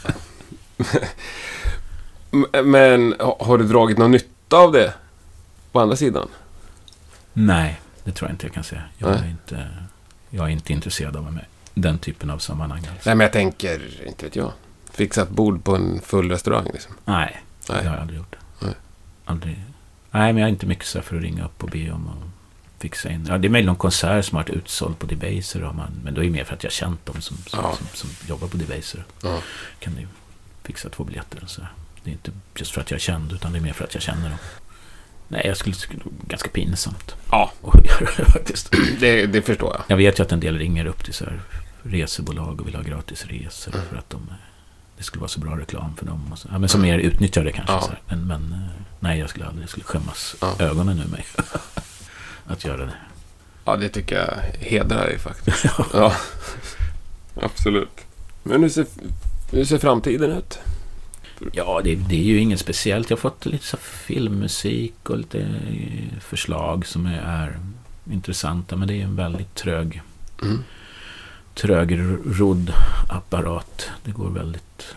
[2.64, 4.92] Men ha- har du dragit någon nytta av det?
[5.72, 6.28] På andra sidan?
[7.32, 8.82] Nej, det tror jag inte jag kan säga.
[8.98, 9.68] Jag är inte,
[10.30, 11.44] jag är inte intresserad av med
[11.74, 12.78] den typen av sammanhang.
[12.78, 13.08] Alltså.
[13.10, 14.52] Nej, men jag tänker, inte vet jag.
[14.92, 16.94] Fixa ett bord på en full restaurang liksom.
[17.04, 17.78] Nej, Nej.
[17.82, 18.36] det har jag aldrig gjort.
[18.60, 18.74] Nej.
[19.24, 19.64] Aldrig.
[20.10, 22.28] Nej, men jag är inte mycket så för att ringa upp och be om och
[22.78, 23.26] fixa in.
[23.28, 25.60] Ja, det är möjligen någon konsert som har varit utsåld på Debaser.
[25.60, 27.60] Har man, men då är det mer för att jag har känt dem som, som,
[27.62, 27.76] Ja.
[27.76, 29.04] som, som jobbar på Debaser.
[29.22, 29.38] Ja.
[29.78, 30.06] Kan ni
[30.62, 31.62] fixa två biljetter och så.
[32.04, 33.94] Det är inte just för att jag är känd, utan det är mer för att
[33.94, 34.38] jag känner dem.
[35.32, 38.72] Nej, jag skulle tycka det var ganska pinsamt Ja, att göra det faktiskt.
[39.00, 39.82] det, det förstår jag.
[39.88, 41.40] Jag vet ju att en del ringer upp till så här
[41.82, 44.32] resebolag och vill ha gratis resor för att de,
[44.98, 46.32] det skulle vara så bra reklam för dem.
[46.32, 46.48] Och så.
[46.52, 47.72] Ja, men som mer utnyttjar det kanske.
[47.74, 47.80] Ja.
[47.82, 48.00] Så här.
[48.08, 48.68] Men, men eh,
[49.00, 50.54] nej, jag skulle aldrig, jag skulle skämmas Ja.
[50.58, 51.24] ögonen ur mig
[52.46, 52.94] att göra det.
[53.64, 54.34] Ja, det tycker jag
[54.68, 55.64] hedrar dig faktiskt.
[55.92, 56.12] ja,
[57.42, 57.88] absolut.
[58.42, 58.86] Men hur ser,
[59.52, 60.58] hur ser framtiden ut?
[61.52, 63.10] Ja, det, det är ju inget speciellt.
[63.10, 67.58] Jag har fått lite så filmmusik och lite eh, förslag som är, är
[68.12, 68.76] intressanta.
[68.76, 70.02] Men det är en väldigt trög,
[70.42, 70.58] Mm.
[71.54, 72.72] trögrodd
[73.08, 73.90] apparat.
[74.04, 74.94] Det går väldigt...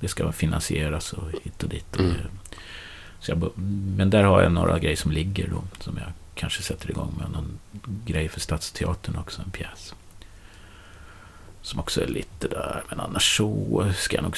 [0.00, 1.94] Det ska finansieras och hit och dit.
[1.96, 2.16] Och Mm.
[3.20, 3.58] så jag,
[3.96, 5.62] men där har jag några grejer som ligger då.
[5.84, 7.30] Som jag kanske sätter igång med.
[7.30, 7.58] Någon
[8.06, 9.94] grej för Stadsteatern också, en pjäs.
[11.62, 12.82] Som också är lite där.
[12.88, 14.36] Men annars så ska jag nog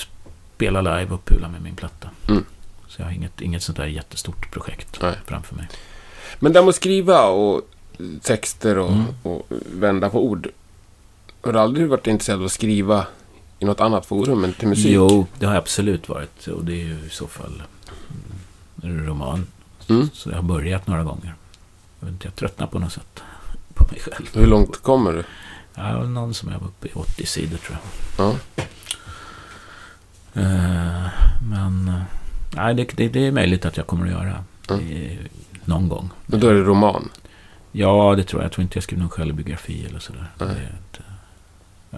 [0.58, 2.10] spela live och pula med min platta.
[2.28, 2.44] Mm.
[2.88, 5.14] Så jag har inget, inget sånt där jättestort projekt Nej.
[5.26, 5.68] framför mig.
[6.38, 7.62] Men det med att skriva och
[8.22, 9.04] texter och, Mm.
[9.22, 10.48] och vända på ord.
[11.40, 13.06] Har du aldrig varit intresserad av att skriva
[13.58, 14.92] i något annat forum än till musik?
[14.92, 16.46] Jo, det har jag absolut varit.
[16.46, 17.62] Och det är ju i så fall
[18.82, 19.46] mm, en roman.
[19.88, 20.08] Mm.
[20.12, 21.34] Så jag har börjat några gånger.
[22.00, 23.22] Jag, vet inte, jag tröttnar på något sätt
[23.74, 24.26] på mig själv.
[24.34, 25.24] Hur långt kommer du?
[25.82, 27.78] Har någon som jag var uppe i 80 sidor tror
[28.16, 28.26] jag.
[28.26, 28.64] Ja.
[30.38, 31.06] Eh,
[31.50, 32.02] men eh,
[32.54, 34.44] nej, det, det, det är möjligt att jag kommer att göra.
[34.70, 35.18] Mm.
[35.64, 36.10] Någon gång.
[36.26, 37.08] Men då är det roman?
[37.72, 38.44] Ja, det tror jag.
[38.46, 40.30] Jag tror inte jag skriver någon självbiografi eller sådär.
[40.38, 41.02] Är inte,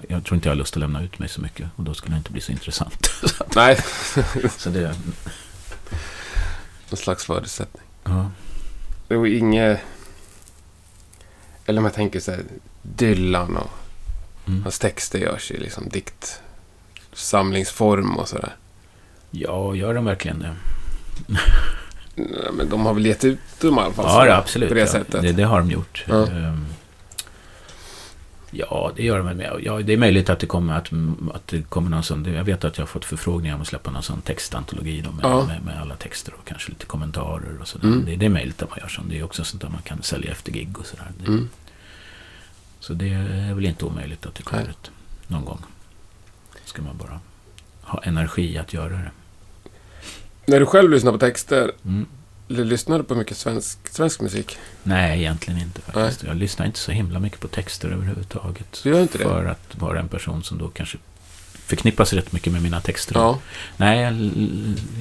[0.09, 1.68] jag, tror inte jag har lust att lämna ut mig så mycket.
[1.76, 3.11] Och då skulle det inte bli så intressant.
[3.57, 3.78] Nej,
[4.59, 4.95] så det,
[6.91, 7.82] någon slags förutsättning.
[8.05, 8.30] ja.
[9.09, 9.80] Det var inget...
[11.66, 12.41] Eller om jag tänker så här,
[12.82, 13.70] Dylan och
[14.47, 14.62] Mm.
[14.62, 15.88] hans texter görs i liksom
[17.11, 18.57] diktsamlingsform och sådär.
[19.31, 20.55] ja, gör de verkligen det?
[22.53, 24.05] Men de har väl gett ut dem i alla fall?
[24.09, 24.69] Ja, det, absolut.
[24.69, 24.87] På det ja.
[24.87, 25.23] sättet.
[25.23, 26.05] Det, det har de gjort.
[26.09, 26.27] Ja.
[26.27, 26.67] Ehm,
[28.53, 29.61] Ja, det gör de väl med.
[29.63, 30.91] Ja, det är möjligt att det kommer, att,
[31.35, 32.25] att det kommer någon sån...
[32.35, 35.25] Jag vet att jag har fått förfrågningar om att släppa någon sån textantologi då, med,
[35.25, 35.47] Ja.
[35.47, 37.87] med, med alla texter och kanske lite kommentarer och sådär.
[37.89, 38.05] Mm.
[38.05, 39.09] Det, det är möjligt att man gör sånt.
[39.11, 41.07] Det är också sånt där man kan sälja efter gig och sådär.
[41.19, 41.49] Det, Mm.
[42.81, 44.71] Så det är väl inte omöjligt att det kommer Nej.
[44.71, 44.91] ut
[45.27, 45.63] någon gång.
[46.71, 47.21] Ska man bara
[47.83, 49.11] ha energi att göra det.
[50.47, 52.07] När du själv lyssnar på texter, Mm.
[52.49, 54.59] lyssnar du på mycket svensk, svensk musik?
[54.83, 56.23] Nej, egentligen inte faktiskt.
[56.23, 58.81] Jag lyssnar inte så himla mycket på texter överhuvudtaget.
[58.83, 59.25] Du gör inte det?
[59.25, 60.99] För att vara en person som då kanske
[61.53, 63.14] förknippas rätt mycket med mina texter.
[63.14, 63.39] Ja.
[63.77, 64.14] Nej, jag,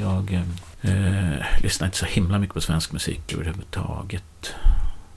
[0.02, 0.34] jag
[0.82, 4.54] eh, lyssnar inte så himla mycket på svensk musik överhuvudtaget.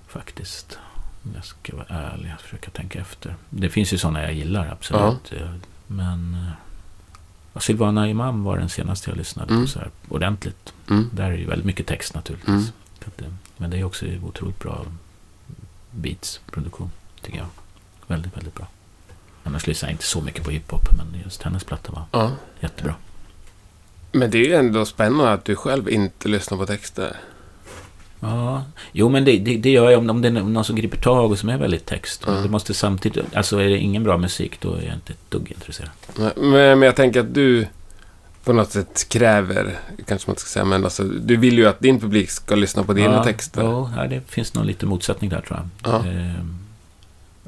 [0.08, 0.78] Faktiskt.
[1.24, 3.36] Om jag ska vara ärlig, jag försöker tänka efter.
[3.50, 5.32] Det finns ju sådana jag gillar, absolut.
[5.32, 5.50] Eh,
[5.92, 6.34] Men
[7.54, 9.64] eh, Silvana Imam var den senaste jag lyssnade Mm.
[9.64, 10.72] på så här ordentligt.
[10.90, 11.10] Mm.
[11.12, 12.72] Där är ju väldigt mycket text naturligtvis.
[13.04, 13.12] Mm.
[13.18, 14.84] Eh, Men det är också otroligt bra
[15.90, 16.90] beats-produktion,
[17.22, 17.46] tycker jag.
[18.06, 18.66] Väldigt, väldigt bra.
[19.44, 22.30] Annars lyssnar jag inte så mycket på hiphop, men just hennes platta var ja.
[22.60, 22.94] jättebra.
[24.12, 27.16] Men det är ju ändå spännande att du själv inte lyssnar på texter.
[28.22, 30.96] Ja, jo men det, det, det gör jag om, om det är någon som griper
[30.96, 32.22] tag och som är väldigt text.
[32.26, 32.32] Ja.
[32.32, 35.50] det måste samtidigt, alltså är det ingen bra musik då är jag inte ett dugg
[35.50, 35.90] intresserad.
[36.36, 37.66] Men, men jag tänker att du
[38.44, 42.00] på något sätt kräver, kanske man ska säga, men alltså, du vill ju att din
[42.00, 43.62] publik ska lyssna på dina ja, texter.
[43.62, 45.92] Jo, ja, det finns någon liten motsättning där tror jag.
[45.92, 46.06] Ja.
[46.06, 46.58] Ehm,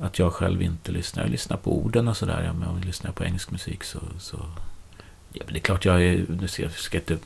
[0.00, 1.22] att jag själv inte lyssnar.
[1.22, 2.42] Jag lyssnar på orden och sådär.
[2.46, 3.98] Ja, men om jag lyssnar på engelsk musik så...
[4.18, 4.36] så
[5.32, 6.24] ja, men det är klart jag är...
[6.40, 7.18] Nu ska jag inte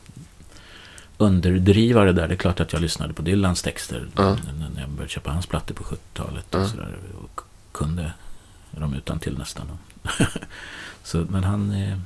[1.21, 2.27] underdriva det där.
[2.27, 4.37] Det är klart att jag lyssnade på Dylans texter Ja.
[4.73, 6.55] när jag började köpa hans plattor på 70-talet.
[6.55, 6.67] Och, Ja.
[6.67, 7.39] sådär, och
[7.71, 8.11] kunde
[8.71, 9.65] dem utan till nästan.
[11.03, 11.71] så, men han...
[11.71, 11.97] eh,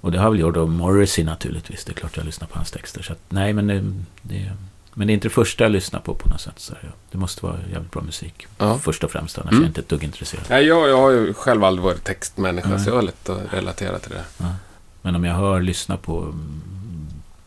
[0.00, 1.84] Och det har väl gjort av Morrissey naturligtvis.
[1.84, 3.02] Det är klart jag lyssnar på hans texter.
[3.02, 3.84] Så att, nej, men det,
[4.22, 4.52] det,
[4.94, 6.58] men det är inte det första jag lyssnar på på något sätt.
[6.58, 8.46] Så här, det måste vara jävligt bra musik.
[8.58, 8.78] Ja.
[8.78, 9.62] Först och främst, annars Mm.
[9.62, 10.44] är jag inte ett dugg intresserad.
[10.48, 12.78] Nej, jag, jag har ju själv aldrig varit textmänniska, Nej.
[12.80, 14.24] så jag har lätt att relatera till det.
[14.38, 14.54] Ja.
[15.02, 16.62] Men om jag hör, lyssna på mm,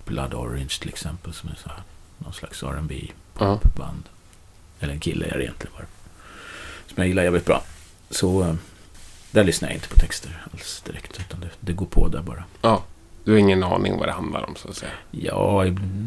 [0.08, 1.82] Blood Orange till exempel, som är så här,
[2.18, 3.08] någon slags R&B
[3.40, 3.60] Ja.
[3.78, 4.04] band
[4.80, 5.86] Eller en kille är det egentligen bara.
[6.88, 7.64] Som jag gillar jävligt bra.
[8.10, 8.54] Så eh,
[9.32, 11.20] där lyssnar jag inte på texter alls direkt.
[11.20, 12.44] Utan det, det går på där bara.
[12.62, 12.84] ja.
[13.24, 14.92] Du har ingen aning vad det handlar om, så att säga.
[15.12, 15.64] Ja,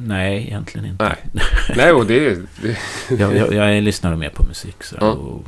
[0.07, 1.05] nej, egentligen inte.
[1.05, 1.43] Nej.
[1.77, 2.47] Nej, och det är...
[2.63, 2.79] Det,
[3.21, 5.13] jag, jag, jag lyssnar mer på musik sådär, Ja.
[5.13, 5.45] och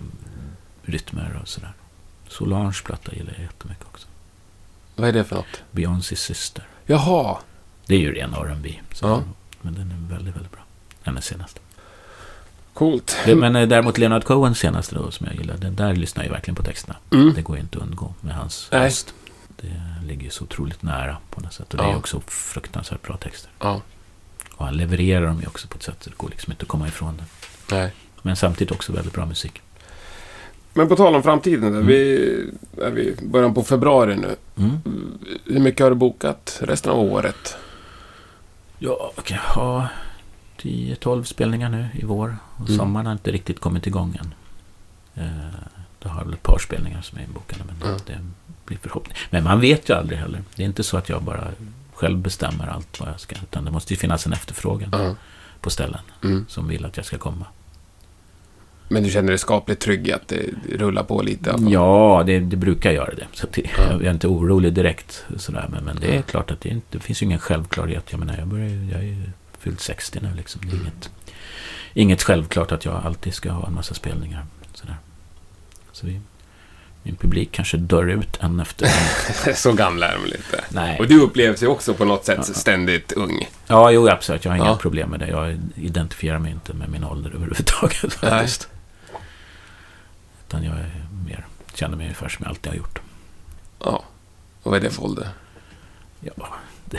[0.83, 1.73] rytmer och sådär.
[2.29, 4.07] Solange platta gillar jag jättemycket också.
[4.97, 5.63] vad är det för något?
[5.71, 6.67] Beyoncés syster.
[6.87, 7.39] Jaha.
[7.93, 9.23] Det är ju ren R&B så Ja.
[9.63, 10.61] Men den är väldigt, väldigt bra.
[11.03, 11.61] Hennes senaste.
[12.75, 13.17] Coolt.
[13.27, 16.31] Det, men eh, däremot Leonard Cohens senaste då, som jag gillar, den där lyssnar jag
[16.33, 16.97] verkligen på texterna.
[17.13, 17.33] Mm.
[17.35, 18.81] Det går ju inte att undgå med hans Nej.
[18.87, 19.15] röst.
[19.57, 19.73] Det
[20.07, 21.71] ligger ju så otroligt nära på något sätt.
[21.75, 21.97] Och det är Ja.
[21.97, 23.51] också fruktansvärt bra texter.
[23.59, 23.81] Ja.
[24.55, 26.69] Och han levererar dem ju också på ett sätt så det går liksom inte att
[26.69, 27.25] komma ifrån det.
[27.75, 27.93] Nej.
[28.23, 29.61] Men samtidigt också väldigt bra musik.
[30.75, 31.87] Men på tal om framtiden, Mm.
[31.87, 32.25] vi
[32.83, 34.37] är vi början på februari nu.
[34.59, 34.77] Mm.
[35.45, 37.57] Hur mycket har du bokat resten av året?
[38.85, 39.41] Ja, okej.
[39.55, 39.89] Ha
[40.59, 42.37] 10-12 spelningar nu i vår.
[42.57, 42.79] Och Mm.
[42.79, 44.35] sommaren har inte riktigt kommit igång än.
[45.25, 45.55] Eh,
[45.99, 47.63] Då har väl ett par spelningar som är inbokade.
[47.81, 47.99] Men Ja.
[48.07, 48.19] det
[48.67, 49.17] blir förhoppning.
[49.31, 50.43] Men man vet ju aldrig heller.
[50.57, 51.49] Det är inte så att jag bara
[51.95, 53.37] själv bestämmer allt vad jag ska.
[53.43, 55.15] Utan det måste ju finnas en efterfrågan Ja.
[55.61, 56.47] på ställen Mm.
[56.49, 57.47] som vill att jag ska komma.
[58.93, 60.41] Men du känner dig skapligt trygg i att det
[60.79, 61.51] rullar på lite?
[61.51, 61.73] i alla fall?
[61.73, 63.27] Ja, det, det brukar göra det.
[63.33, 63.83] Så det, Ja.
[63.93, 65.25] Jag är inte orolig direkt.
[65.37, 65.69] Sådär.
[65.73, 66.23] Men, men det är Ja.
[66.23, 68.05] klart att det, inte, det finns ju ingen självklarhet.
[68.11, 69.23] Jag menar, jag, börjar, jag är ju
[69.59, 70.29] fyllt 60 nu.
[70.37, 70.61] Liksom.
[70.65, 70.83] Det är Mm.
[70.87, 71.11] inget,
[71.95, 74.47] inget självklart att jag alltid ska ha en massa spelningar.
[74.75, 74.97] Sådär.
[75.93, 76.21] Så vi,
[77.03, 78.87] min publik kanske dör ut en efter
[79.47, 79.55] en.
[79.57, 80.65] Så gamla är de inte.
[80.69, 80.99] Nej.
[80.99, 82.55] Och du upplevs ju också på något sätt Ja.
[82.55, 83.49] ständigt ung.
[83.67, 84.45] Ja, jo, absolut.
[84.45, 84.77] Jag har inga Ja.
[84.77, 85.29] problem med det.
[85.29, 88.19] Jag identifierar mig inte med min ålder överhuvudtaget.
[88.23, 88.31] Nej.
[88.31, 88.69] Faktiskt.
[90.53, 90.91] Utan jag är
[91.27, 93.01] mer, känner mig ungefär som jag alltid har gjort.
[93.79, 94.05] Ja.
[94.63, 95.29] Och vad är det för ålder?
[96.21, 96.33] Ja,
[96.85, 96.99] det-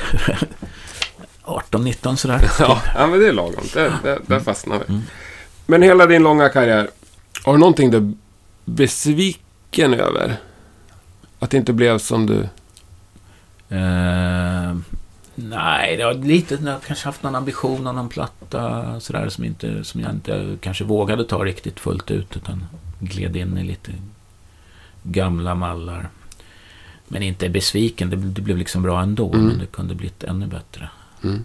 [1.43, 2.41] 18-19 sådär.
[2.59, 3.63] Ja, ja men det är lagom.
[3.73, 4.85] Där, där, där fastnar vi.
[4.93, 5.01] Mm.
[5.65, 6.89] Men hela din långa karriär,
[7.43, 8.13] har du någonting du är
[8.65, 10.35] besviken över?
[11.39, 12.39] Att det inte blev som du...
[13.77, 14.75] Eh,
[15.35, 19.83] nej, det var lite, jag har kanske haft någon ambition någon platta sådär som, inte,
[19.83, 22.65] som jag inte kanske vågade ta riktigt fullt ut utan
[23.05, 23.91] gled in i lite
[25.03, 26.09] gamla mallar.
[27.07, 29.45] Men inte besviken, det, det blev liksom bra ändå, Mm.
[29.45, 30.89] men det kunde blivit ännu bättre.
[31.23, 31.43] Mm.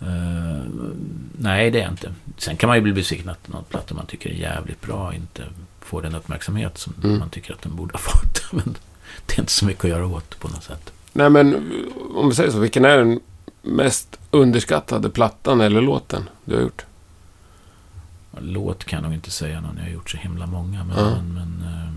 [0.00, 0.64] Eh,
[1.38, 2.14] nej, det är inte.
[2.38, 5.42] Sen kan man ju bli besviken att någon platta man tycker är jävligt bra inte
[5.80, 7.18] får den uppmärksamhet som Mm.
[7.18, 8.42] man tycker att den borde ha fått.
[8.52, 8.76] Men
[9.26, 10.92] det är inte så mycket att göra åt på något sätt.
[11.12, 11.54] Nej, men
[12.14, 12.58] om vi säger så.
[12.58, 13.20] Vilken är den
[13.62, 16.84] mest underskattade plattan eller låten du har gjort?
[18.40, 19.76] Låt kan jag nog inte säga någon.
[19.76, 20.84] Jag har gjort så himla många.
[20.84, 21.10] Men, Ja.
[21.10, 21.88] men, men eh,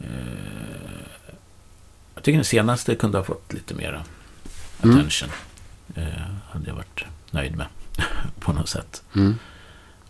[0.00, 1.06] eh,
[2.14, 4.04] jag tycker den senaste kunde ha fått lite mera
[4.82, 4.96] Mm.
[4.96, 5.28] attention.
[5.94, 6.04] Eh,
[6.50, 7.66] hade jag varit nöjd med
[8.40, 9.02] på något sätt.
[9.16, 9.38] Mm.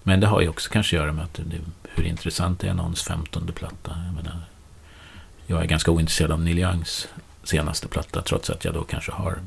[0.02, 3.02] Men det har ju också kanske att göra med att det, hur intressant är någons
[3.02, 4.02] femtonde platta.
[4.06, 4.40] Jag, menar,
[5.46, 7.08] jag är ganska ointresserad av Neil Youngs
[7.42, 9.38] senaste platta trots att jag då kanske har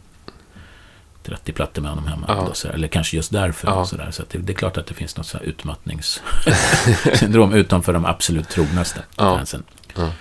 [1.28, 2.26] 30 plattor med honom hemma.
[2.28, 2.52] Ja.
[2.64, 3.68] Då, eller kanske just därför.
[3.68, 3.86] Ja.
[3.86, 8.50] Så, så det, det är klart att det finns något utmattningssyndrom utom för de absolut
[8.50, 9.38] trognaste Ja.
[9.38, 9.64] fansen.
[9.96, 10.12] Ja.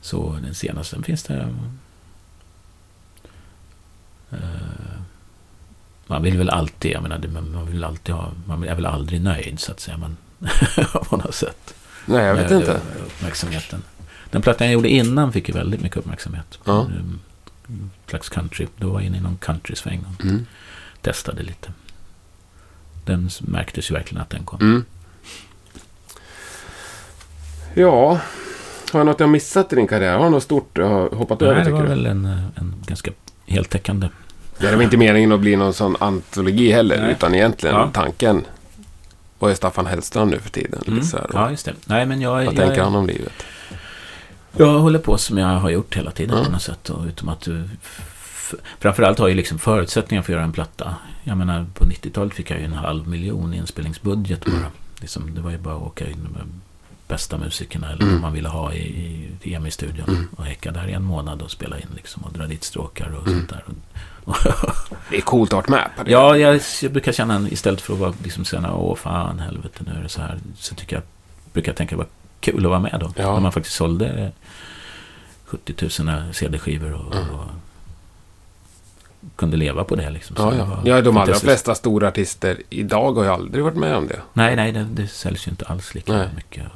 [0.00, 1.48] Så den senaste finns det...
[4.30, 4.38] eh,
[6.06, 9.60] man vill väl alltid, jag menar, man vill alltid ha, man är väl aldrig nöjd
[9.60, 9.96] så att säga.
[9.96, 10.16] Man,
[11.08, 11.74] på något sätt.
[12.06, 12.80] Nej, jag vet inte.
[13.06, 13.82] Uppmärksamheten.
[14.30, 16.58] Den plattan jag gjorde innan fick ju väldigt mycket uppmärksamhet.
[16.64, 16.72] Ja.
[16.72, 17.20] Um,
[18.08, 18.66] slags country.
[18.76, 20.46] Då var jag inne i någon country-sväng och Mm.
[21.02, 21.72] testade lite.
[23.04, 24.60] Den märktes ju verkligen att den kom.
[24.60, 24.84] Mm.
[27.74, 28.20] Ja,
[28.92, 30.16] har jag något jag missat i din karriär?
[30.16, 31.88] Har du något stort har hoppat över Nej, det var du?
[31.88, 33.10] väl en, eh, en ganska
[33.46, 34.08] heltäckande.
[34.58, 37.10] Det var inte meningen att bli någon sån antologi heller, Nej.
[37.12, 37.90] utan egentligen Ja.
[37.92, 38.44] tanken.
[39.38, 40.82] Vad är Staffan Hellström nu för tiden?
[40.86, 41.02] Mm.
[41.02, 41.74] Så här, Ja, just det.
[41.86, 43.32] Nej, men jag, Vad jag, tänker han om livet?
[44.58, 46.44] Jag håller på som jag har gjort hela tiden Ja.
[46.44, 46.90] på något sätt.
[46.90, 47.68] Och utom att du,
[48.78, 50.94] framförallt har jag liksom förutsättningar för att göra en platta.
[51.24, 54.70] Jag menar, på 90-talet fick jag ju en halv miljon inspelningsbudget bara.
[55.00, 56.42] Liksom, det var ju bara att åka in med
[57.08, 58.12] bästa musikerna eller Mm.
[58.14, 60.08] vad man ville ha i, i, i EMI-studion.
[60.08, 60.28] Mm.
[60.36, 63.26] Och häcka där i en månad och spela in liksom, och dra dit stråkar och
[63.28, 63.38] Mm.
[63.38, 63.64] sånt där.
[65.10, 66.10] Det är coolt att ha med på det.
[66.10, 69.84] Ja, jag, jag brukar känna en, istället för att vara liksom säga åh fan helvete
[69.86, 70.38] nu är det så här.
[70.58, 71.02] Så tycker jag,
[71.52, 71.96] brukar jag tänka
[72.40, 73.12] kul att vara med då.
[73.16, 73.32] Ja.
[73.32, 74.32] När man faktiskt sålde
[75.44, 77.34] 70 000 CD-skivor och, Mm.
[77.34, 77.44] och
[79.36, 80.36] kunde leva på det liksom.
[80.36, 80.80] Så Ja, det ja.
[80.96, 84.20] ja, de allra flesta stora artister idag har ju aldrig varit med om det.
[84.32, 86.28] Nej, nej, det, det säljs ju inte alls lika Nej.
[86.36, 86.64] mycket.
[86.66, 86.70] Och,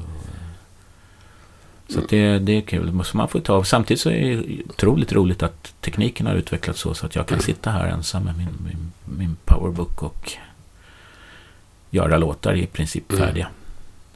[1.92, 3.64] så det, det är kul, måste man få ta.
[3.64, 7.40] Samtidigt så är det otroligt roligt att tekniken har utvecklats så, så att jag kan
[7.40, 10.32] sitta här ensam med min, min, min powerbook och
[11.90, 13.44] göra låtar i princip Mm.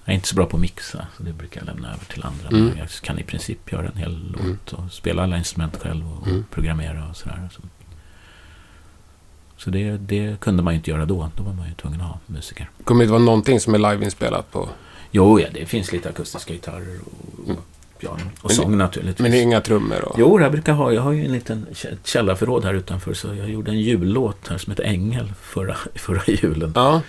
[0.04, 2.24] Jag är inte så bra på att mixa, så det brukar jag lämna över till
[2.24, 2.48] andra.
[2.48, 2.64] Mm.
[2.66, 4.58] Men jag kan i princip göra en hel låt Mm.
[4.86, 6.44] och spela alla instrument själv och Mm.
[6.50, 7.48] programmera och sådär.
[7.52, 7.60] Så,
[9.56, 11.30] så det, det kunde man ju inte göra då.
[11.36, 12.70] Då var man ju tvungen att ha musiker.
[12.84, 14.68] kommer det inte vara någonting som är liveinspelat på?
[15.10, 17.56] Jo, ja, det finns lite akustiska gitarrer och Mm.
[18.00, 18.20] piano.
[18.40, 19.18] Och Men- sång naturligtvis.
[19.22, 20.16] Men det är inga trummor och...
[20.18, 23.14] Jo, jag brukar ha, jag har ju en liten kä- källarförråd här utanför.
[23.14, 26.72] Så jag gjorde en jullåt här som heter Ängel förra, förra julen.
[26.74, 27.00] Ja,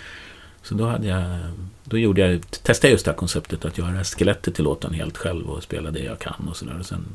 [0.64, 1.40] Så då hade jag,
[1.86, 5.18] då gjorde jag, testade jag just det här konceptet att göra skelettet till låten helt
[5.18, 6.80] själv och spela det jag kan och sådär.
[6.80, 7.06] Och sen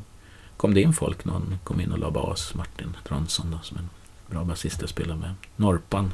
[0.57, 3.89] kom det in folk, någon kom in och la bas, Martin Tronsson då, som en
[4.27, 5.33] bra basist jag spelar med.
[5.55, 6.13] Norpan,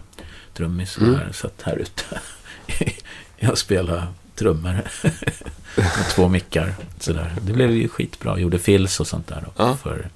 [0.54, 1.16] trummis, Mm.
[1.16, 2.22] här, satt här ute.
[3.38, 4.74] jag spelade trummor
[5.76, 6.76] med två mickar.
[7.00, 7.36] Sådär.
[7.42, 9.76] Det blev ju skitbra, gjorde fills och sånt där då, Ja.
[9.78, 10.10] för,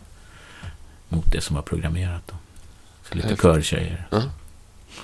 [1.10, 2.28] mot det som var programmerat.
[2.28, 2.36] Då.
[3.10, 3.42] Så lite Häftigt.
[3.44, 4.08] körtjejer.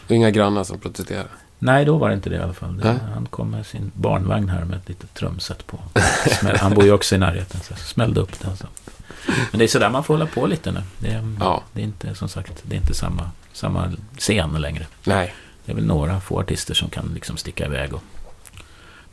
[0.07, 1.27] och inga grannar som protesterar.
[1.59, 2.77] Nej, då var det inte det i alla fall.
[2.77, 5.79] Det, han kom med sin barnvagn här med ett litet trumset på.
[6.39, 8.57] Smäll, han bor ju också i närheten, så smällde upp den.
[8.57, 8.67] Så.
[9.51, 10.81] Men det är sådär man får hålla på lite nu.
[10.99, 11.63] Det är, Ja.
[11.73, 14.87] det är inte, som sagt, det är inte samma, samma scen längre.
[15.03, 15.33] Nej.
[15.65, 18.03] Det är väl några få artister som kan liksom sticka iväg och,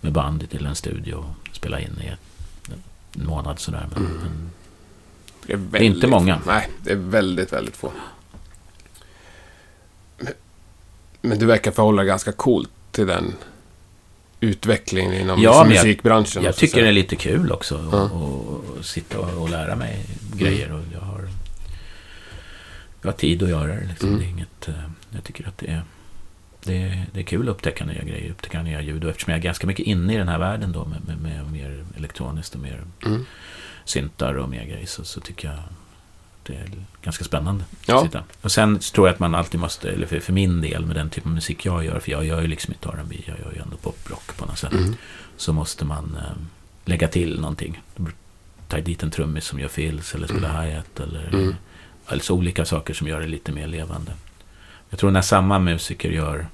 [0.00, 2.06] med band till en studio och spela in i
[2.72, 3.86] en månad sådär.
[3.94, 4.50] Men, Mm.
[5.46, 6.40] Det är, väldigt, inte många.
[6.46, 7.92] Nej, det är väldigt, väldigt få.
[10.18, 10.32] Men,
[11.24, 13.34] men du verkar förhålla dig ganska coolt till den
[14.40, 16.42] utvecklingen inom Ja, jag- musikbranschen.
[16.42, 18.10] Jag måste tycker det är lite kul också att Ja.
[18.82, 20.06] sitta och, och lära mig
[20.36, 20.72] grejer.
[20.72, 21.28] Och jag, har,
[23.02, 23.86] jag har tid att göra det.
[23.88, 24.08] Liksom.
[24.08, 24.20] Mm.
[24.20, 24.74] det är inget, eh,
[25.10, 25.82] jag tycker att det är,
[26.64, 29.04] det, är, det är kul att upptäcka nya grejer, upptäcka nya ljud.
[29.04, 31.52] Och eftersom jag är ganska mycket inne i den här världen då med, med, med
[31.52, 33.24] mer elektroniskt och mer Mm.
[33.84, 35.58] syntar och mer grejer så, så tycker jag
[36.46, 36.68] det är
[37.02, 37.64] ganska spännande.
[37.86, 38.08] Ja.
[38.42, 41.10] Och sen tror jag att man alltid måste, eller för, för min del med den
[41.10, 43.58] typen av musik jag gör, för jag gör ju liksom inte R&B, jag gör ju
[43.62, 44.94] ändå poprock på något sätt Mm.
[45.36, 46.36] så måste man eh,
[46.84, 47.80] lägga till någonting.
[48.68, 51.54] Ta dit en trummis som gör fills eller spela hi-hat eller Mm.
[52.06, 54.12] alltså olika saker som gör det lite mer levande.
[54.90, 56.46] Jag tror när samma musiker gör,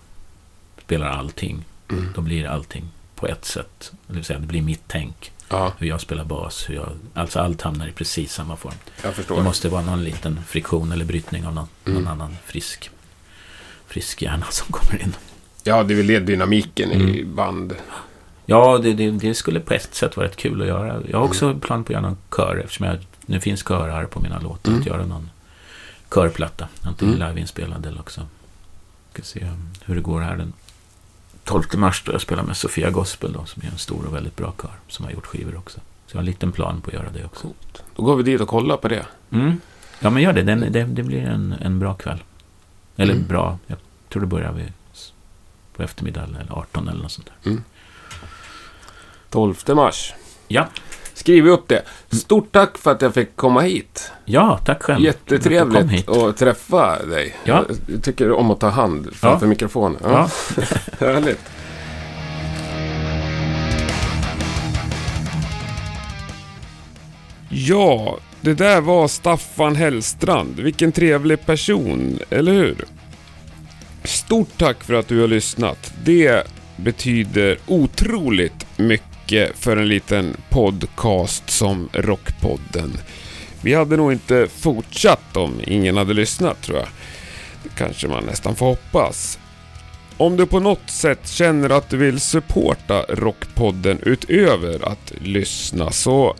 [0.84, 2.08] spelar allting, Mm.
[2.14, 3.92] då blir allting på ett sätt.
[4.06, 5.32] Det vill säga, det blir mitt tänk.
[5.50, 8.74] Ja, Hur jag spelar bas, hur jag, alltså allt hamnar i precis samma form.
[9.02, 9.36] jag förstår.
[9.36, 11.98] Det måste vara någon liten friktion eller brytning av någon, Mm.
[12.02, 12.90] någon annan frisk,
[13.86, 15.16] frisk hjärna som kommer in.
[15.64, 17.34] Ja, det är väl det dynamiken i Mm.
[17.34, 17.74] band.
[18.46, 21.02] Ja, det, det, det skulle på ett sätt vara rätt kul att göra.
[21.10, 24.20] Jag har också plan på att göra någon kör eftersom jag, nu finns körar på
[24.20, 24.70] mina låtar.
[24.70, 24.80] Mm.
[24.80, 25.30] Att göra någon
[26.14, 26.68] körplatta.
[26.82, 27.28] Antingen Mm.
[27.28, 28.26] liveinspelad eller också
[29.12, 29.46] Ska se
[29.84, 30.52] hur det går här den
[31.44, 34.36] 12 mars då jag spelar med Sofia Gospel då, som är en stor och väldigt
[34.36, 35.80] bra kör som har gjort skivor också.
[36.06, 37.42] Så jag har en liten plan på att göra det också.
[37.42, 37.82] Coolt.
[37.96, 39.06] Då går vi dit och kollar på det.
[39.30, 39.60] Mm.
[40.00, 40.42] Ja, men gör det.
[40.42, 40.84] Den, det.
[40.84, 42.22] Det blir en, en bra kväll.
[42.96, 43.26] Eller Mm.
[43.26, 43.78] bra, jag
[44.08, 44.72] tror det börjar vid,
[45.76, 47.56] på eftermiddagen eller 18 eller något sånt där.
[49.30, 50.12] 12 mars.
[50.48, 50.68] Ja,
[51.20, 51.82] Skriv upp det.
[52.10, 54.12] Stort tack för att jag fick komma hit.
[54.24, 55.04] ja tack själv.
[55.04, 57.36] Jättetrevligt att träffa dig.
[57.44, 57.64] Ja.
[57.86, 59.98] Jag tycker om att ta hand framför mikrofonen.
[60.02, 60.30] Ja.
[60.56, 60.62] Ja.
[61.06, 61.40] Härligt.
[67.48, 70.60] Ja, det där var Staffan Hellstrand.
[70.60, 72.84] Vilken trevlig person, eller hur?
[74.04, 75.92] Stort tack för att du har lyssnat.
[76.04, 76.46] Det
[76.76, 82.92] betyder otroligt mycket Eh, för en liten podcast som Rockpodden.
[83.60, 86.88] Vi hade nog inte fortsatt om ingen hade lyssnat tror jag.
[87.62, 89.38] Det kanske man nästan får hoppas.
[90.16, 96.36] Om du på något sätt känner att du vill supporta Rockpodden utöver att lyssna så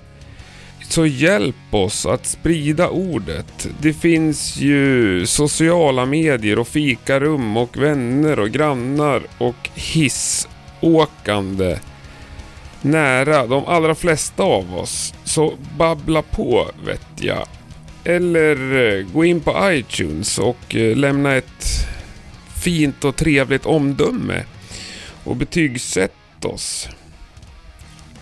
[0.89, 3.69] så hjälp oss att sprida ordet.
[3.81, 11.79] Det finns ju sociala medier och fikarum och vänner och grannar och hissåkande
[12.83, 15.15] nära de allra flesta av oss.
[15.25, 17.47] Så babbla på vet jag.
[18.05, 21.65] Eller eh, gå in på iTunes och eh, lämna ett
[22.63, 24.45] fint och trevligt omdöme
[25.25, 26.89] och betygsätt oss.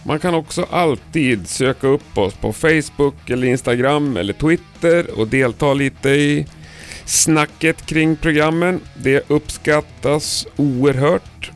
[0.02, 5.74] Man kan också alltid söka upp oss på Facebook eller Instagram eller Twitter och delta
[5.74, 6.46] lite i
[7.04, 8.80] snacket kring programmen.
[8.96, 11.50] Det uppskattas oerhört.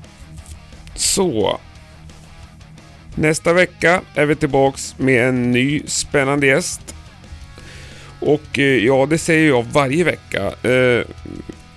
[0.95, 1.61] Så.
[3.15, 6.95] Nästa vecka är vi tillbaks med en ny spännande gäst.
[8.21, 10.71] Och eh, ja, det säger jag varje vecka.
[10.71, 11.07] Eh,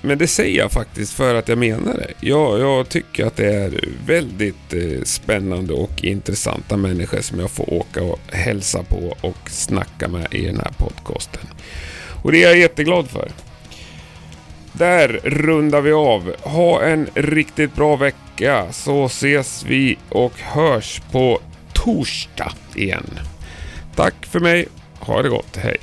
[0.01, 2.13] men det säger jag faktiskt för att jag menar det.
[2.19, 7.73] Jag, jag tycker att det är väldigt eh, spännande och intressanta människor som jag får
[7.73, 11.47] åka och hälsa på och snacka med i den här podcasten.
[12.23, 13.31] Och det är jag jätteglad för.
[14.73, 16.35] Där rundar vi av.
[16.41, 18.24] Ha en riktigt bra vecka
[18.71, 21.41] så ses vi och hörs på
[21.73, 23.19] torsdag igen.
[23.95, 24.67] Tack för mig.
[24.99, 25.55] Ha det gott.
[25.55, 25.77] Hej.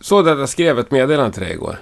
[0.00, 1.76] Så att jag skrev ett meddelande till dig igår.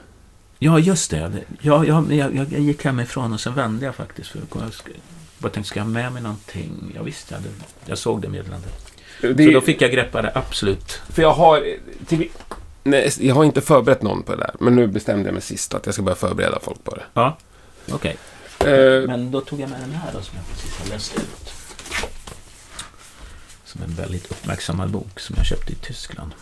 [0.58, 1.32] Ja, just det.
[1.60, 4.30] Ja, ja, men jag, jag, jag gick hemifrån och sen vände jag faktiskt.
[4.30, 4.48] För jag
[5.38, 6.92] bara tänkte, ska jag ha med mig någonting?
[6.94, 7.42] Jag visste, jag,
[7.86, 8.92] jag såg det meddelandet.
[9.20, 11.02] Det, Så då fick jag greppa det absolut.
[11.08, 11.64] För jag har...
[12.06, 12.28] Till,
[12.82, 14.54] nej, jag har inte förberett någon på det där.
[14.60, 17.02] Men nu bestämde jag mig sist att jag ska börja förbereda folk på det.
[17.14, 17.36] Ja,
[17.92, 18.16] okej.
[18.60, 21.52] Eh, Men då tog jag med den här då, som jag precis har läst ut.
[23.64, 26.32] Som en väldigt uppmärksammad bok som jag köpte i Tyskland.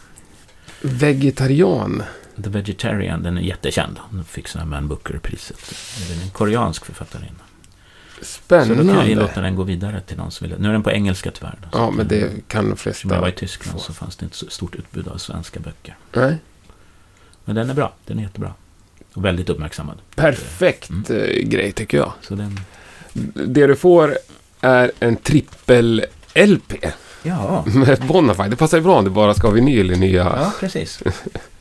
[0.81, 2.03] vegetarian.
[2.45, 3.97] The Vegetarian, den är jättekänd.
[4.11, 5.75] Den fick sådana här Man Booker-priset.
[6.09, 7.43] Den är en koreansk författarinna.
[8.23, 9.15] Så då kan jag Spännande.
[9.15, 10.59] låta den gå vidare till någon som vill.
[10.59, 11.55] Nu är den på engelska tyvärr.
[11.63, 13.47] Då, Ja, men det kan de Eftersom jag var i flesta.
[13.47, 15.97] Tyskland så fanns det inte så stort utbud av svenska böcker.
[16.13, 16.37] Nej.
[17.45, 17.93] Men den är bra.
[18.07, 18.53] Den är jättebra.
[19.15, 19.97] Och väldigt uppmärksammad.
[20.15, 21.05] Perfekt Mm.
[21.11, 22.13] eh, grej tycker jag.
[22.23, 22.61] Så den...
[23.33, 24.19] Det du får
[24.61, 26.75] är en trippel-LP
[27.23, 28.49] Ja, med Bonafide.
[28.51, 30.25] Det passar ju bra om du bara ska ha vinyl i nya.
[30.25, 31.03] ja precis.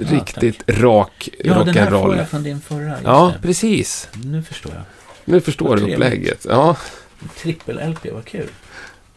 [0.00, 2.16] riktigt rak Ja, den här får rock'n'roll.
[2.18, 2.96] jag från din förra.
[3.04, 3.42] Ja, det.
[3.46, 4.08] precis.
[4.24, 4.82] Nu förstår jag.
[5.24, 6.46] Nu förstår du upplägget.
[6.48, 6.76] Ja,
[7.36, 8.48] Trippel-LP, vad kul.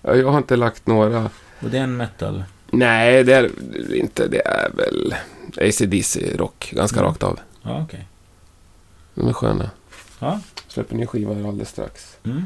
[0.02, 1.30] Ja, jag har inte lagt några.
[1.60, 2.44] Och det är en metal.
[2.72, 3.50] Nej, det är
[3.96, 4.28] inte.
[4.28, 5.16] Det är väl
[5.70, 6.70] AC/DC-rock.
[6.76, 7.10] Ganska Mm.
[7.10, 7.40] rakt av.
[7.64, 8.08] Ja, okej.
[9.16, 9.70] De är sköna.
[10.20, 10.40] Ja.
[10.68, 12.18] Släpper ny skiva alldeles strax.
[12.26, 12.46] Mm.